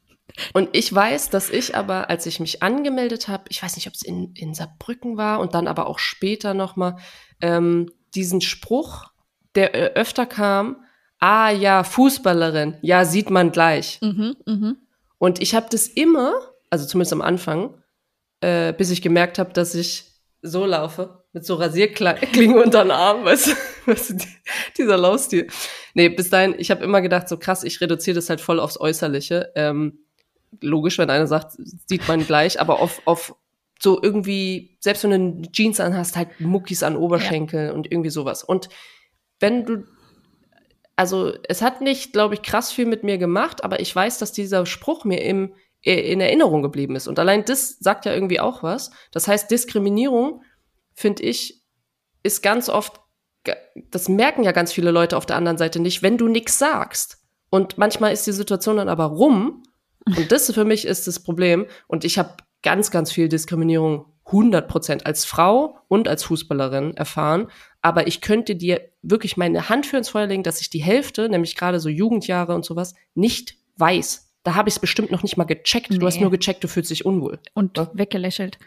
[0.53, 3.95] und ich weiß, dass ich aber, als ich mich angemeldet habe, ich weiß nicht, ob
[3.95, 6.97] es in, in Saarbrücken war und dann aber auch später noch mal
[7.41, 9.07] ähm, diesen Spruch,
[9.55, 10.85] der äh, öfter kam,
[11.19, 13.99] ah ja, Fußballerin, ja, sieht man gleich.
[14.03, 14.77] Mhm, mhm.
[15.19, 16.33] Und ich habe das immer,
[16.71, 17.75] also zumindest am Anfang,
[18.41, 20.05] äh, bis ich gemerkt habe, dass ich
[20.43, 23.53] so laufe, mit so Rasierklingen unter den Arm, weißt du,
[23.91, 24.27] weißt du, die-
[24.79, 25.49] dieser Laufstil.
[25.95, 28.79] Nee, bis dahin, ich habe immer gedacht, so krass, ich reduziere das halt voll aufs
[28.79, 29.51] Äußerliche.
[29.57, 29.99] Ähm,
[30.61, 31.53] logisch, wenn einer sagt,
[31.87, 33.35] sieht man gleich, aber auf, auf
[33.81, 38.43] so irgendwie, selbst wenn du eine Jeans anhast, halt Muckis an Oberschenkel und irgendwie sowas.
[38.43, 38.69] Und
[39.41, 39.85] wenn du
[40.99, 44.33] also es hat nicht, glaube ich, krass viel mit mir gemacht, aber ich weiß, dass
[44.33, 47.07] dieser Spruch mir im, äh, in Erinnerung geblieben ist.
[47.07, 48.91] Und allein das sagt ja irgendwie auch was.
[49.13, 50.43] Das heißt, Diskriminierung,
[50.95, 51.63] finde ich,
[52.25, 53.01] ist ganz oft,
[53.93, 57.19] das merken ja ganz viele Leute auf der anderen Seite nicht, wenn du nichts sagst.
[57.49, 59.63] Und manchmal ist die Situation dann aber rum.
[60.17, 61.67] Und das für mich ist das Problem.
[61.87, 67.49] Und ich habe ganz, ganz viel Diskriminierung 100 Prozent als Frau und als Fußballerin erfahren.
[67.81, 71.29] Aber ich könnte dir wirklich meine Hand für ins Feuer legen, dass ich die Hälfte,
[71.29, 74.27] nämlich gerade so Jugendjahre und sowas, nicht weiß.
[74.43, 75.89] Da habe ich es bestimmt noch nicht mal gecheckt.
[75.91, 76.23] Du hast Nee.
[76.23, 77.39] nur gecheckt, du fühlst dich unwohl.
[77.55, 77.91] Und Ja.
[77.95, 78.59] weggelächelt.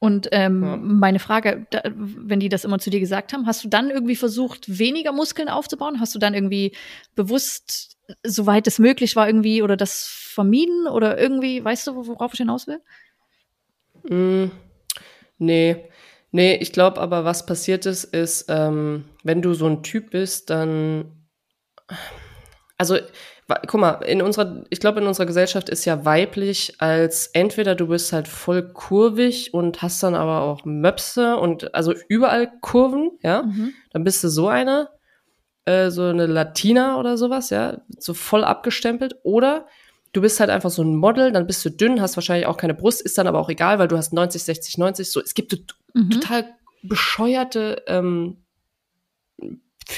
[0.00, 0.76] Und ähm, Ja.
[0.76, 4.16] meine Frage, da, wenn die das immer zu dir gesagt haben, hast du dann irgendwie
[4.16, 6.00] versucht, weniger Muskeln aufzubauen?
[6.00, 6.74] Hast du dann irgendwie
[7.14, 12.38] bewusst, soweit es möglich war, irgendwie oder das vermieden oder irgendwie, weißt du, worauf ich
[12.38, 12.80] hinaus will?
[14.08, 14.50] Mm,
[15.38, 15.88] nee.
[16.30, 20.50] Nee, ich glaube aber, was passiert ist, ist, ähm, wenn du so ein Typ bist,
[20.50, 21.26] dann.
[22.76, 22.98] Also,
[23.66, 27.88] guck mal, in unserer, ich glaube, in unserer Gesellschaft ist ja weiblich als entweder du
[27.88, 33.42] bist halt voll kurvig und hast dann aber auch Möpse und also überall Kurven, ja,
[33.42, 33.72] Mhm.
[33.90, 34.90] dann bist du so eine,
[35.68, 39.16] äh, so eine Latina oder sowas, ja, so voll abgestempelt.
[39.22, 39.66] Oder
[40.12, 42.74] du bist halt einfach so ein Model, dann bist du dünn, hast wahrscheinlich auch keine
[42.74, 45.10] Brust, ist dann aber auch egal, weil du hast 90, 60, 90.
[45.10, 45.56] So, es gibt
[45.94, 46.10] mhm.
[46.10, 46.46] total
[46.82, 48.38] bescheuerte ähm,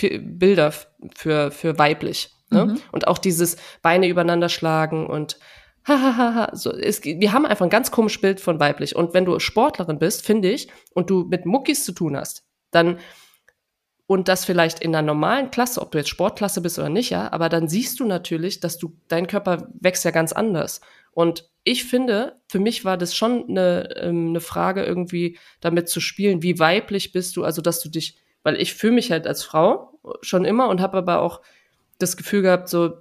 [0.00, 0.72] Bilder
[1.14, 2.30] für, für weiblich.
[2.50, 2.66] Ne?
[2.66, 2.80] Mhm.
[2.90, 5.38] Und auch dieses Beine übereinander schlagen und
[5.86, 6.50] hahaha.
[6.54, 8.96] so, es, wir haben einfach ein ganz komisches Bild von weiblich.
[8.96, 12.98] Und wenn du Sportlerin bist, finde ich, und du mit Muckis zu tun hast, dann
[14.10, 17.32] und das vielleicht in einer normalen Klasse, ob du jetzt Sportklasse bist oder nicht, ja,
[17.32, 20.80] aber dann siehst du natürlich, dass du, dein Körper wächst ja ganz anders.
[21.12, 26.00] Und ich finde, für mich war das schon eine, ähm, eine Frage, irgendwie damit zu
[26.00, 29.44] spielen, wie weiblich bist du, also dass du dich, weil ich fühle mich halt als
[29.44, 31.40] Frau schon immer und habe aber auch
[32.00, 32.94] das Gefühl gehabt, so,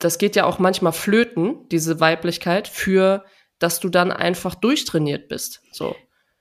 [0.00, 3.24] das geht ja auch manchmal flöten, diese Weiblichkeit, für,
[3.60, 5.62] dass du dann einfach durchtrainiert bist.
[5.70, 5.94] So.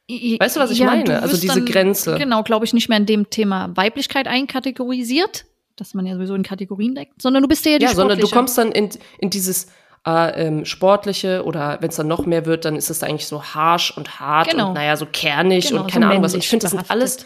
[0.09, 1.21] Weißt du, was ich ja, meine?
[1.21, 2.15] Also diese dann, Grenze.
[2.17, 5.45] Genau, glaube ich, nicht mehr in dem Thema Weiblichkeit einkategorisiert,
[5.75, 8.27] dass man ja sowieso in Kategorien deckt, sondern du bist ja die Ja, sondern du
[8.29, 8.89] kommst dann in,
[9.19, 9.67] in dieses
[10.07, 13.43] äh, ähm, Sportliche oder wenn es dann noch mehr wird, dann ist es eigentlich so
[13.43, 14.69] harsh und hart genau.
[14.69, 16.33] und naja, so kernig genau, und keine so Ahnung was.
[16.33, 17.25] Ich finde, das sind alles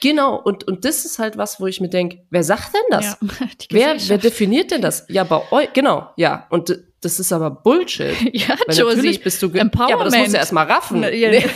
[0.00, 3.18] Genau, und, und das ist halt was, wo ich mir denke, wer sagt denn das?
[3.20, 3.28] Ja,
[3.70, 5.04] wer, wer definiert denn das?
[5.08, 6.46] Ja, bei euch, genau, ja.
[6.48, 8.16] Und das ist aber Bullshit.
[8.32, 9.90] ja, Weil Josie, natürlich bist du Empowerment.
[9.90, 11.00] Ja, aber das musst du erstmal raffen.
[11.00, 11.44] Na, ja, nee.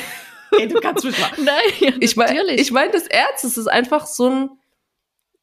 [0.58, 1.30] Ey, du kannst mich mal.
[1.38, 4.50] Nein, ich meine, ich meine, das Erz, es ist einfach so ein,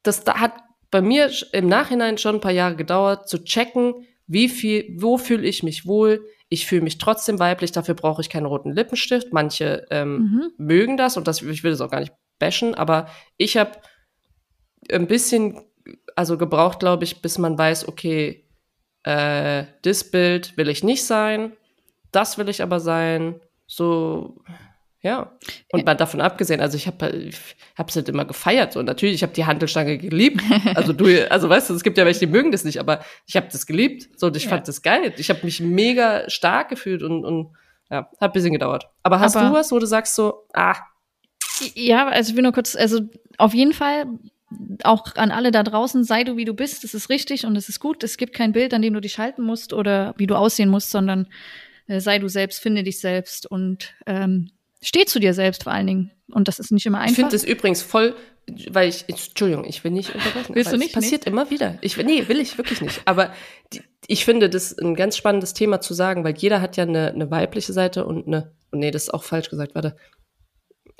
[0.02, 0.54] das da hat
[0.90, 5.46] bei mir im Nachhinein schon ein paar Jahre gedauert, zu checken, wie viel, wo fühle
[5.46, 6.24] ich mich wohl.
[6.48, 9.32] Ich fühle mich trotzdem weiblich, dafür brauche ich keinen roten Lippenstift.
[9.32, 10.52] Manche ähm, mhm.
[10.58, 13.72] mögen das und das, ich will das auch gar nicht bashen, aber ich habe
[14.90, 15.60] ein bisschen,
[16.16, 18.48] also gebraucht, glaube ich, bis man weiß, okay,
[19.04, 21.52] äh, das Bild will ich nicht sein,
[22.10, 23.40] das will ich aber sein.
[23.66, 24.42] So,
[25.02, 25.36] ja.
[25.72, 27.36] Und mal davon abgesehen, also ich habe ich
[27.76, 28.72] hab's halt immer gefeiert.
[28.72, 30.40] So natürlich, ich habe die Handelstange geliebt.
[30.76, 33.36] Also du, also weißt du, es gibt ja welche, die mögen das nicht, aber ich
[33.36, 34.08] habe das geliebt.
[34.16, 34.50] So, und ich ja.
[34.50, 35.12] fand das geil.
[35.16, 37.56] Ich habe mich mega stark gefühlt und, und
[37.90, 38.88] ja, hat ein bisschen gedauert.
[39.02, 40.76] Aber hast aber, du was, wo du sagst so, ah.
[41.74, 43.00] Ja, also ich will nur kurz, also
[43.38, 44.06] auf jeden Fall
[44.84, 47.68] auch an alle da draußen, sei du wie du bist, das ist richtig und es
[47.68, 48.04] ist gut.
[48.04, 50.90] Es gibt kein Bild, an dem du dich halten musst oder wie du aussehen musst,
[50.90, 51.26] sondern
[51.88, 54.50] äh, sei du selbst, finde dich selbst und ähm,
[54.82, 56.10] Steh zu dir selbst vor allen Dingen.
[56.30, 57.10] Und das ist nicht immer einfach.
[57.10, 58.14] Ich finde es übrigens voll,
[58.70, 60.54] weil ich, Entschuldigung, ich will nicht unterbrechen.
[60.54, 60.88] Willst du nicht?
[60.88, 61.30] Es passiert nee.
[61.30, 61.78] immer wieder.
[61.80, 63.00] Ich, nee, will ich wirklich nicht.
[63.04, 63.32] Aber
[63.72, 67.12] die, ich finde das ein ganz spannendes Thema zu sagen, weil jeder hat ja eine,
[67.12, 69.96] eine weibliche Seite und eine, oh nee, das ist auch falsch gesagt, warte.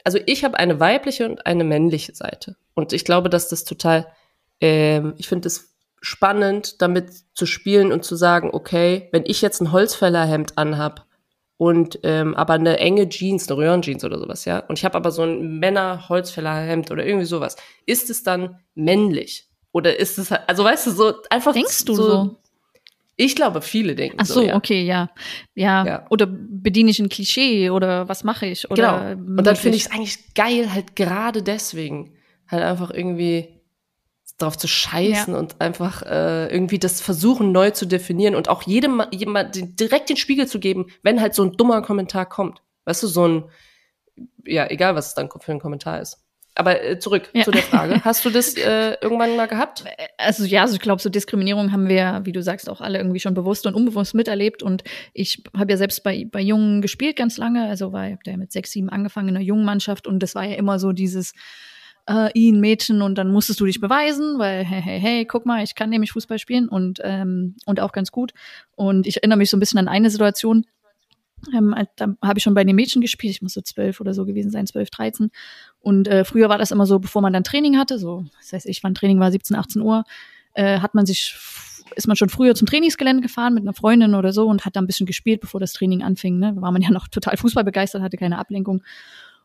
[0.04, 2.56] Also ich habe eine weibliche und eine männliche Seite.
[2.74, 4.06] Und ich glaube, dass das total,
[4.60, 9.60] ähm, ich finde es spannend, damit zu spielen und zu sagen, okay, wenn ich jetzt
[9.60, 11.06] ein Holzfällerhemd anhab,
[11.62, 14.58] und ähm, aber eine enge Jeans, eine Röhrenjeans oder sowas, ja.
[14.66, 17.54] Und ich habe aber so ein Männer-Holzfällerhemd oder irgendwie sowas.
[17.86, 19.46] Ist es dann männlich?
[19.70, 21.52] Oder ist es halt, also weißt du, so einfach.
[21.52, 22.02] Denkst du so?
[22.02, 22.36] so?
[23.14, 24.56] Ich glaube, viele denken Ach so, so ja.
[24.56, 25.10] okay, ja.
[25.54, 25.86] ja.
[25.86, 26.06] ja.
[26.10, 28.68] Oder bediene ich ein Klischee oder was mache ich?
[28.68, 29.38] Oder genau.
[29.38, 32.16] Und dann finde ich es eigentlich geil, halt gerade deswegen.
[32.48, 33.61] Halt einfach irgendwie
[34.38, 35.38] drauf zu scheißen ja.
[35.38, 40.16] und einfach äh, irgendwie das versuchen neu zu definieren und auch jedem jemand direkt den
[40.16, 42.62] Spiegel zu geben, wenn halt so ein dummer Kommentar kommt.
[42.84, 43.44] Weißt du, so ein
[44.46, 46.18] ja, egal was es dann für ein Kommentar ist.
[46.54, 47.44] Aber äh, zurück ja.
[47.44, 48.00] zu der Frage.
[48.04, 49.84] Hast du das äh, irgendwann mal gehabt?
[50.18, 53.20] Also ja, also ich glaube, so Diskriminierung haben wir, wie du sagst, auch alle irgendwie
[53.20, 54.62] schon bewusst und unbewusst miterlebt.
[54.62, 57.66] Und ich habe ja selbst bei, bei Jungen gespielt ganz lange.
[57.68, 60.44] Also war ich ja mit sechs, sieben angefangen in einer jungen Mannschaft und das war
[60.44, 61.32] ja immer so dieses
[62.08, 65.62] äh, ihn Mädchen und dann musstest du dich beweisen, weil hey, hey, hey, guck mal,
[65.62, 68.32] ich kann nämlich Fußball spielen und, ähm, und auch ganz gut.
[68.74, 70.66] Und ich erinnere mich so ein bisschen an eine Situation,
[71.52, 74.24] ähm, da habe ich schon bei den Mädchen gespielt, ich muss so zwölf oder so
[74.24, 75.30] gewesen sein, zwölf, dreizehn.
[75.80, 78.66] Und äh, früher war das immer so, bevor man dann Training hatte, so, das heißt,
[78.66, 80.04] ich, wann Training war, 17, 18 Uhr,
[80.54, 81.36] äh, hat man sich,
[81.96, 84.80] ist man schon früher zum Trainingsgelände gefahren mit einer Freundin oder so und hat da
[84.80, 86.38] ein bisschen gespielt, bevor das Training anfing.
[86.38, 86.54] Ne?
[86.56, 88.82] War man ja noch total Fußball begeistert, hatte keine Ablenkung.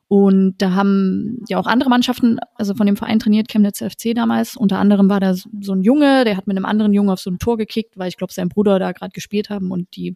[0.09, 4.55] Und da haben ja auch andere Mannschaften, also von dem Verein trainiert, Chemnitz FC damals.
[4.55, 7.29] Unter anderem war da so ein Junge, der hat mit einem anderen Jungen auf so
[7.29, 10.15] ein Tor gekickt, weil ich glaube, sein Bruder da gerade gespielt haben und die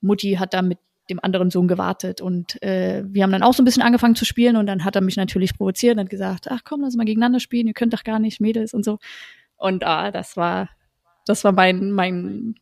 [0.00, 0.78] Mutti hat da mit
[1.10, 2.22] dem anderen Sohn gewartet.
[2.22, 4.96] Und äh, wir haben dann auch so ein bisschen angefangen zu spielen und dann hat
[4.96, 7.92] er mich natürlich provoziert und hat gesagt, ach komm, lass mal gegeneinander spielen, ihr könnt
[7.92, 8.98] doch gar nicht, Mädels und so.
[9.56, 10.70] Und ah, das war,
[11.26, 12.54] das war mein, mein,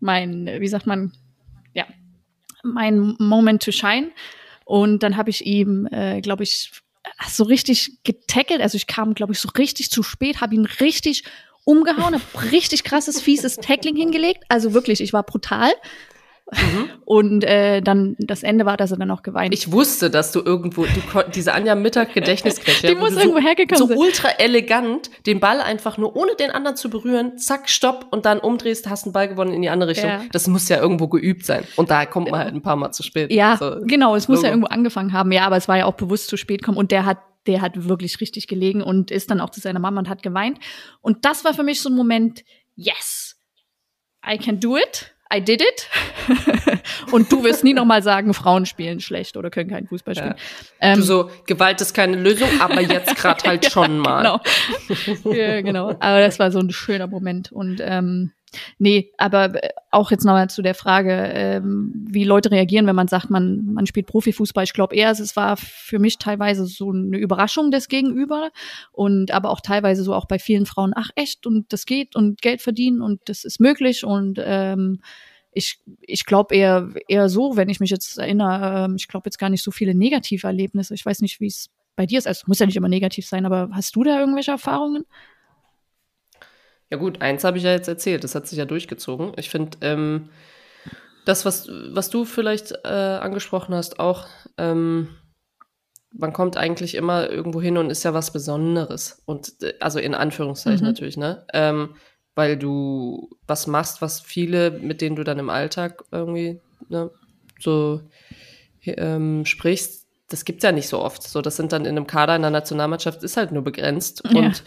[0.00, 1.12] mein, wie sagt man,
[1.72, 1.86] ja,
[2.62, 4.10] mein Moment to shine.
[4.66, 6.72] Und dann habe ich ihm, äh, glaube ich,
[7.28, 8.60] so richtig getackelt.
[8.60, 11.22] Also ich kam, glaube ich, so richtig zu spät, habe ihn richtig
[11.64, 14.42] umgehauen, habe richtig krasses, fieses Tackling hingelegt.
[14.48, 15.70] Also wirklich, ich war brutal.
[16.52, 16.90] Mhm.
[17.04, 19.52] Und äh, dann das Ende war, dass er dann auch geweint.
[19.52, 23.88] Ich wusste, dass du irgendwo, du, diese Anja Mittag Gedächtniskräfte, die muss irgendwo so, hergekommen
[23.88, 28.26] so ultra elegant den Ball einfach nur ohne den anderen zu berühren, zack, stopp und
[28.26, 30.08] dann umdrehst, hast einen Ball gewonnen in die andere Richtung.
[30.08, 30.22] Ja.
[30.30, 31.64] Das muss ja irgendwo geübt sein.
[31.74, 33.32] Und da kommt man halt ein paar Mal zu spät.
[33.32, 35.32] Ja, so, genau, es muss ja irgendwo angefangen haben.
[35.32, 37.88] Ja, aber es war ja auch bewusst zu spät kommen und der hat der hat
[37.88, 40.58] wirklich richtig gelegen und ist dann auch zu seiner Mama und hat geweint.
[41.00, 42.44] Und das war für mich so ein Moment,
[42.74, 43.36] yes,
[44.28, 45.15] I can do it.
[45.34, 45.88] I did it.
[47.12, 50.34] und du wirst nie nochmal sagen, Frauen spielen schlecht oder können keinen Fußball spielen.
[50.36, 50.92] Ja.
[50.92, 54.40] Ähm, du so, Gewalt ist keine Lösung, aber jetzt gerade halt schon mal.
[55.22, 55.34] Genau.
[55.36, 55.90] ja, genau.
[56.00, 57.50] Aber das war so ein schöner Moment.
[57.50, 58.32] Und ähm,
[58.78, 63.08] Nee, aber äh, auch jetzt nochmal zu der Frage, ähm, wie Leute reagieren, wenn man
[63.08, 64.64] sagt, man, man spielt Profifußball.
[64.64, 68.50] Ich glaube eher, es war für mich teilweise so eine Überraschung des Gegenüber
[68.92, 72.42] und aber auch teilweise so auch bei vielen Frauen, ach echt, und das geht und
[72.42, 75.00] Geld verdienen und das ist möglich und ähm,
[75.52, 79.38] ich, ich glaube eher, eher so, wenn ich mich jetzt erinnere, ähm, ich glaube jetzt
[79.38, 80.92] gar nicht so viele negative Erlebnisse.
[80.92, 82.26] Ich weiß nicht, wie es bei dir ist.
[82.26, 85.04] Also muss ja nicht immer negativ sein, aber hast du da irgendwelche Erfahrungen?
[86.90, 89.32] Ja gut, eins habe ich ja jetzt erzählt, das hat sich ja durchgezogen.
[89.36, 90.28] Ich finde, ähm,
[91.24, 94.26] das, was, was du vielleicht äh, angesprochen hast, auch,
[94.56, 95.08] ähm,
[96.12, 99.22] man kommt eigentlich immer irgendwo hin und ist ja was Besonderes.
[99.26, 100.92] Und äh, also in Anführungszeichen mhm.
[100.92, 101.44] natürlich, ne?
[101.52, 101.96] Ähm,
[102.36, 107.10] weil du was machst, was viele, mit denen du dann im Alltag irgendwie ne,
[107.58, 108.02] so
[108.84, 111.22] ähm, sprichst, das gibt's ja nicht so oft.
[111.22, 114.22] So, das sind dann in einem Kader in der Nationalmannschaft ist halt nur begrenzt.
[114.30, 114.40] Ja.
[114.40, 114.62] Und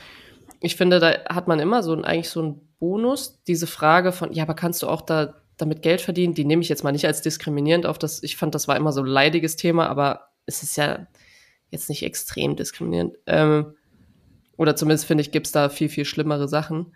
[0.62, 3.42] ich finde, da hat man immer so ein, eigentlich so einen Bonus.
[3.44, 6.34] Diese Frage von, ja, aber kannst du auch da damit Geld verdienen?
[6.34, 7.98] Die nehme ich jetzt mal nicht als diskriminierend auf.
[7.98, 11.08] Das, ich fand, das war immer so ein leidiges Thema, aber es ist ja
[11.70, 13.18] jetzt nicht extrem diskriminierend.
[13.26, 13.76] Ähm,
[14.58, 16.94] oder zumindest finde ich, gibt es da viel, viel schlimmere Sachen.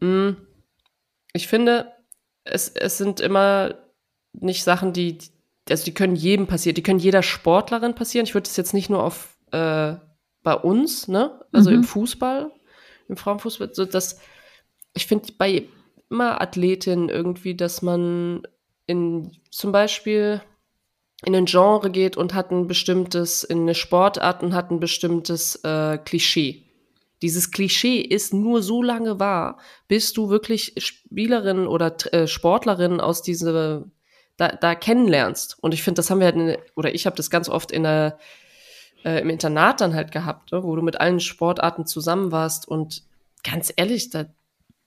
[0.00, 0.36] Hm,
[1.32, 1.92] ich finde,
[2.44, 3.74] es, es sind immer
[4.32, 5.18] nicht Sachen, die,
[5.68, 8.26] also die können jedem passieren, die können jeder Sportlerin passieren.
[8.26, 9.94] Ich würde das jetzt nicht nur auf äh,
[10.42, 11.40] bei uns, ne?
[11.52, 11.76] Also mhm.
[11.76, 12.50] im Fußball
[13.08, 14.20] im Frauenfußball, so dass
[14.94, 15.68] ich finde bei
[16.10, 18.42] immer Athletinnen irgendwie, dass man
[18.86, 20.42] in zum Beispiel
[21.24, 25.56] in ein Genre geht und hat ein bestimmtes, in eine Sportart und hat ein bestimmtes
[25.64, 26.64] äh, Klischee.
[27.22, 33.22] Dieses Klischee ist nur so lange wahr, bis du wirklich Spielerin oder äh, Sportlerin aus
[33.22, 33.90] diese
[34.36, 35.56] da, da kennenlernst.
[35.60, 37.84] Und ich finde, das haben wir halt, in, oder ich habe das ganz oft in
[37.84, 38.18] der
[39.04, 43.02] äh, im Internat dann halt gehabt, ne, wo du mit allen Sportarten zusammen warst und
[43.44, 44.26] ganz ehrlich, da,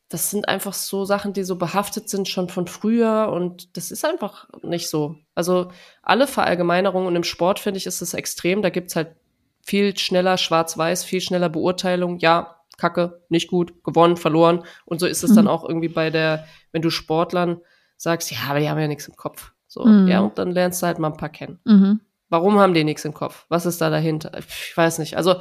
[0.10, 4.06] das sind einfach so Sachen, die so behaftet sind schon von früher und das ist
[4.06, 5.16] einfach nicht so.
[5.34, 5.72] Also
[6.04, 9.16] alle Verallgemeinerungen und im Sport finde ich ist es extrem, da gibt's halt
[9.62, 15.24] viel schneller schwarz-weiß, viel schneller Beurteilung, ja, Kacke, nicht gut, gewonnen, verloren und so ist
[15.24, 15.36] es mhm.
[15.36, 17.62] dann auch irgendwie bei der, wenn du Sportlern
[17.98, 19.54] sagst, ja, aber die haben ja nichts im Kopf.
[19.68, 20.08] So, mhm.
[20.08, 21.60] ja, und dann lernst du halt mal ein paar kennen.
[21.66, 22.02] Mhm.
[22.30, 23.46] Warum haben die nichts im Kopf?
[23.50, 24.32] Was ist da dahinter?
[24.38, 25.16] Ich weiß nicht.
[25.16, 25.36] Also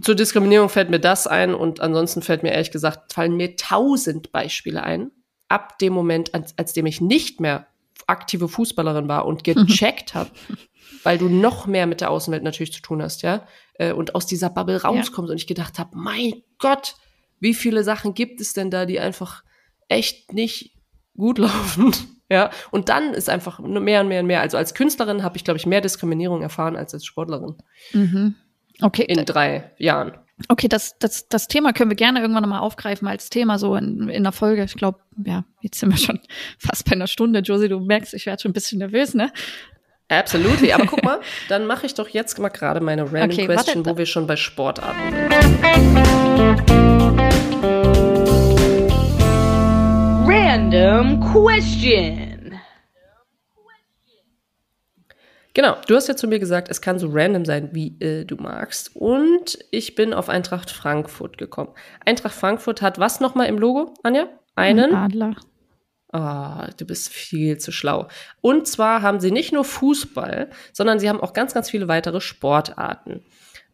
[0.00, 4.32] zur Diskriminierung fällt mir das ein und ansonsten fällt mir ehrlich gesagt, fallen mir tausend
[4.32, 5.10] Beispiele ein.
[5.48, 7.66] Ab dem Moment, als, als dem ich nicht mehr
[8.06, 10.30] aktive Fußballerin war und gecheckt habe,
[11.02, 14.26] weil du noch mehr mit der Außenwelt natürlich zu tun hast, ja, äh, und aus
[14.26, 15.32] dieser Bubble rauskommst ja.
[15.32, 16.96] und ich gedacht habe, mein Gott,
[17.40, 19.44] wie viele Sachen gibt es denn da, die einfach
[19.88, 20.76] echt nicht
[21.16, 21.94] gut laufen?
[22.30, 24.40] Ja, und dann ist einfach mehr und mehr und mehr.
[24.40, 27.56] Also als Künstlerin habe ich, glaube ich, mehr Diskriminierung erfahren als als Sportlerin.
[27.92, 28.34] Mhm.
[28.80, 29.04] Okay.
[29.04, 30.12] In drei Jahren.
[30.48, 34.08] Okay, das, das, das Thema können wir gerne irgendwann nochmal aufgreifen als Thema so in,
[34.08, 34.64] in der Folge.
[34.64, 36.18] Ich glaube, ja, jetzt sind wir schon
[36.58, 37.38] fast bei einer Stunde.
[37.40, 39.30] Josie, du merkst, ich werde schon ein bisschen nervös, ne?
[40.08, 40.72] Absolutely.
[40.72, 43.96] Aber guck mal, dann mache ich doch jetzt mal gerade meine Random okay, Question, wo
[43.96, 44.98] wir schon bei Sportarten
[46.36, 47.50] sind.
[50.26, 52.58] Random Question.
[55.52, 58.36] Genau, du hast ja zu mir gesagt, es kann so random sein, wie äh, du
[58.36, 58.96] magst.
[58.96, 61.74] Und ich bin auf Eintracht Frankfurt gekommen.
[62.04, 64.28] Eintracht Frankfurt hat was nochmal im Logo, Anja?
[64.56, 65.36] Einen Ein Adler.
[66.10, 68.08] Ah, oh, du bist viel zu schlau.
[68.40, 72.20] Und zwar haben sie nicht nur Fußball, sondern sie haben auch ganz, ganz viele weitere
[72.20, 73.24] Sportarten.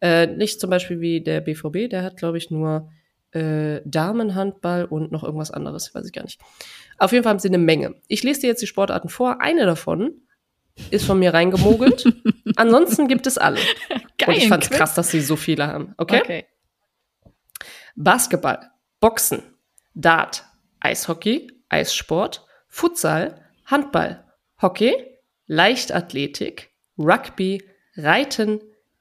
[0.00, 2.90] Äh, nicht zum Beispiel wie der BVB, der hat, glaube ich, nur
[3.32, 6.40] äh, Damenhandball und noch irgendwas anderes, weiß ich gar nicht.
[6.98, 7.94] Auf jeden Fall haben sie eine Menge.
[8.08, 9.40] Ich lese dir jetzt die Sportarten vor.
[9.40, 10.22] Eine davon
[10.90, 12.04] ist von mir reingemogelt.
[12.56, 13.60] Ansonsten gibt es alle.
[14.18, 15.94] Geil, Und ich fand es krass, dass sie so viele haben.
[15.96, 16.20] Okay?
[16.20, 16.46] okay?
[17.96, 18.70] Basketball,
[19.00, 19.42] Boxen,
[19.94, 20.44] Dart,
[20.80, 24.24] Eishockey, Eissport, Futsal, Handball,
[24.60, 24.94] Hockey,
[25.46, 27.62] Leichtathletik, Rugby,
[27.96, 28.60] Reiten,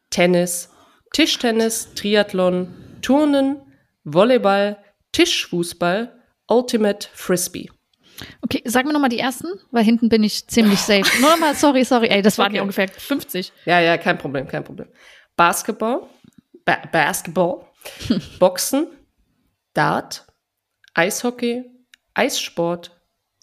[0.10, 0.70] Tennis,
[1.14, 3.62] Tischtennis, Triathlon, Turnen,
[4.14, 4.78] Volleyball,
[5.12, 7.70] Tischfußball, Ultimate Frisbee.
[8.42, 11.06] Okay, sag mir nochmal die ersten, weil hinten bin ich ziemlich safe.
[11.22, 12.58] Nur nochmal, sorry, sorry, ey, das waren Okay.
[12.58, 13.54] ja ungefähr 50.
[13.66, 14.90] Ja, ja, kein Problem, kein Problem.
[15.36, 16.08] Basketball,
[16.66, 17.66] ba Basketball,
[18.40, 18.88] Boxen,
[19.74, 20.26] Dart,
[20.94, 21.64] Eishockey,
[22.14, 22.92] Eissport,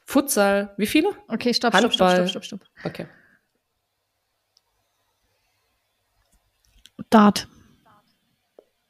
[0.05, 0.75] Futsal.
[0.77, 1.09] Wie viele?
[1.29, 2.61] Okay, stopp, stopp, stopp, stopp, stopp, stopp.
[2.85, 3.07] Okay.
[7.11, 7.49] Dart.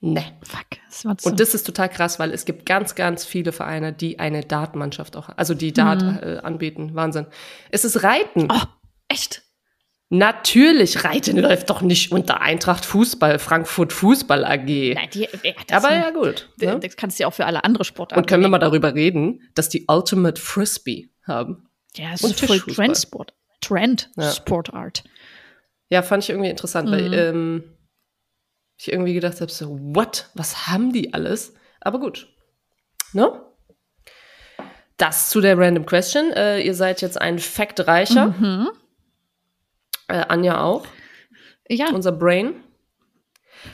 [0.00, 0.24] Ne.
[0.42, 1.28] Fuck, das war zu.
[1.30, 5.16] Und das ist total krass, weil es gibt ganz, ganz viele Vereine, die eine Dartmannschaft
[5.16, 6.94] auch, also die Dart äh, anbieten.
[6.94, 7.26] Wahnsinn.
[7.70, 8.48] Es ist Reiten.
[8.52, 8.62] oh,
[9.08, 9.42] echt?
[10.08, 14.94] Natürlich, Reiten läuft doch nicht unter Eintracht Fußball, Frankfurt Fußball AG.
[14.94, 16.48] Nein, die, ja, das, Aber ja, gut.
[16.58, 16.80] das, Ne?
[16.80, 18.20] das kannst du ja auch für alle andere Sportarten.
[18.22, 21.68] Und können wir mal darüber reden, dass die Ultimate Frisbee haben.
[21.96, 22.60] Ja, das und ist voll.
[22.60, 23.34] Trendsport.
[23.60, 24.30] Trend Ja.
[24.30, 25.02] Sportart.
[25.88, 26.92] Ja, fand ich irgendwie interessant, Mhm.
[26.92, 27.64] weil ähm,
[28.78, 30.28] ich irgendwie gedacht habe, so, what?
[30.34, 31.54] Was haben die alles?
[31.80, 32.28] Aber gut.
[33.12, 33.40] Ne?
[34.96, 36.32] Das zu der Random Question.
[36.32, 38.28] Äh, ihr seid jetzt ein Fact-Reicher.
[38.38, 38.68] Mhm.
[40.08, 40.86] Äh, Anja auch.
[41.68, 41.90] Ja.
[41.92, 42.54] Unser Brain.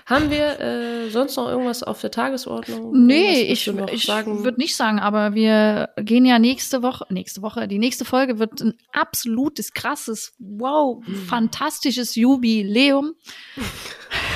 [0.07, 3.05] Haben wir äh, sonst noch irgendwas auf der Tagesordnung?
[3.07, 7.78] Nee, ich, ich würde nicht sagen, aber wir gehen ja nächste Woche, nächste Woche, die
[7.78, 11.14] nächste Folge wird ein absolutes, krasses, wow, Hm.
[11.26, 13.12] fantastisches Jubiläum.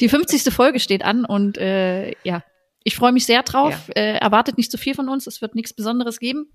[0.00, 0.52] Die 50.
[0.52, 2.42] Folge steht an und äh, ja,
[2.84, 3.90] ich freue mich sehr drauf.
[3.94, 6.52] Äh, erwartet nicht zu viel von uns, es wird nichts Besonderes geben.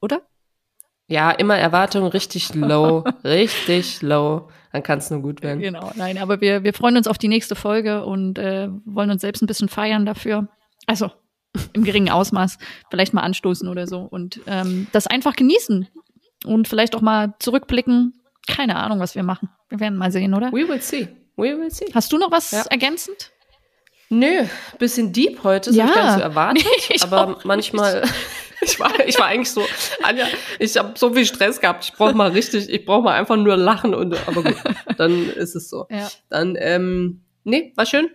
[0.00, 0.22] Oder?
[1.06, 4.48] Ja, immer Erwartungen richtig low, richtig low.
[4.72, 5.60] Dann kann es nur gut werden.
[5.60, 9.20] Genau, nein, aber wir, wir freuen uns auf die nächste Folge und äh, wollen uns
[9.20, 10.48] selbst ein bisschen feiern dafür.
[10.86, 11.12] Also
[11.72, 12.58] im geringen Ausmaß,
[12.90, 15.86] vielleicht mal anstoßen oder so und ähm, das einfach genießen
[16.44, 18.14] und vielleicht auch mal zurückblicken.
[18.48, 19.48] Keine Ahnung, was wir machen.
[19.68, 20.52] Wir werden mal sehen, oder?
[20.52, 21.08] We will see.
[21.36, 21.86] We will see.
[21.94, 22.64] Hast du noch was Ja.
[22.70, 23.30] ergänzend?
[24.10, 24.44] Nö,
[24.78, 25.84] bisschen deep heute, das Ja.
[25.84, 26.64] hab ich gar nicht so erwartet.
[26.90, 28.04] Nee, aber manchmal,
[28.60, 29.66] ich war, ich war eigentlich so,
[30.02, 30.26] Anja,
[30.58, 33.56] ich habe so viel Stress gehabt, ich brauche mal richtig, ich brauche mal einfach nur
[33.56, 34.56] lachen und, aber gut,
[34.98, 35.86] dann ist es so.
[35.90, 36.08] Ja.
[36.28, 38.10] Dann, ähm, nee, war schön.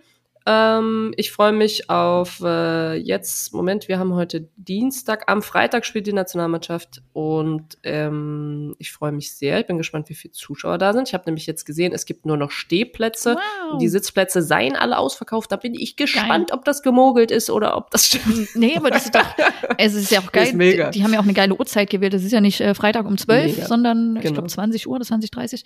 [0.46, 6.06] Ähm, ich freue mich auf äh, jetzt, Moment, wir haben heute Dienstag, am Freitag spielt
[6.06, 9.60] die Nationalmannschaft und ähm, ich freue mich sehr.
[9.60, 11.08] Ich bin gespannt, wie viele Zuschauer da sind.
[11.08, 13.36] Ich habe nämlich jetzt gesehen, es gibt nur noch Stehplätze.
[13.70, 13.78] Wow.
[13.78, 15.52] Die Sitzplätze seien alle ausverkauft.
[15.52, 18.48] Da bin ich gespannt, ob das gemogelt ist oder ob das stimmt.
[18.56, 19.26] Nee, aber das ist doch,
[19.78, 20.52] es ist ja auch geil.
[20.52, 22.14] Die, die haben ja auch eine geile Uhrzeit gewählt.
[22.14, 23.66] Das ist ja nicht äh, Freitag um 12, Mega.
[23.68, 24.34] sondern ich Genau.
[24.34, 25.64] glaube 20 Uhr oder 20, 30.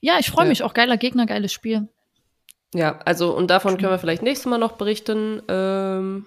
[0.00, 0.50] Ja, ich freue Ja.
[0.50, 0.72] mich auch.
[0.72, 1.88] Geiler Gegner, geiles Spiel.
[2.74, 5.42] Ja, also und davon können wir vielleicht nächstes Mal noch berichten.
[5.48, 6.26] Ähm,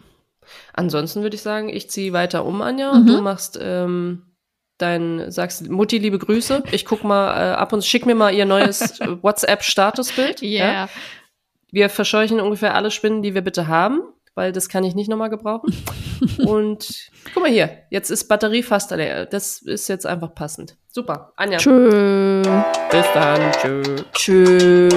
[0.73, 2.93] ansonsten würde ich sagen, ich ziehe weiter um, Anja.
[2.93, 3.07] Mhm.
[3.07, 4.23] Du machst ähm,
[4.77, 6.63] dein, sagst Mutti liebe Grüße.
[6.71, 10.41] Ich guck mal äh, ab und schick mir mal ihr neues WhatsApp-Statusbild.
[10.41, 10.89] Yeah.
[11.71, 14.01] Wir verscheuchen ungefähr alle Spinnen, die wir bitte haben,
[14.33, 15.73] weil das kann ich nicht nochmal gebrauchen.
[16.45, 19.25] und guck mal hier, jetzt ist Batterie fast leer.
[19.27, 20.77] Das ist jetzt einfach passend.
[20.93, 21.31] Super.
[21.37, 22.41] Anja, Tschö.
[22.91, 23.51] bis dann.
[23.53, 23.81] Tschö.
[24.13, 24.89] Tschö.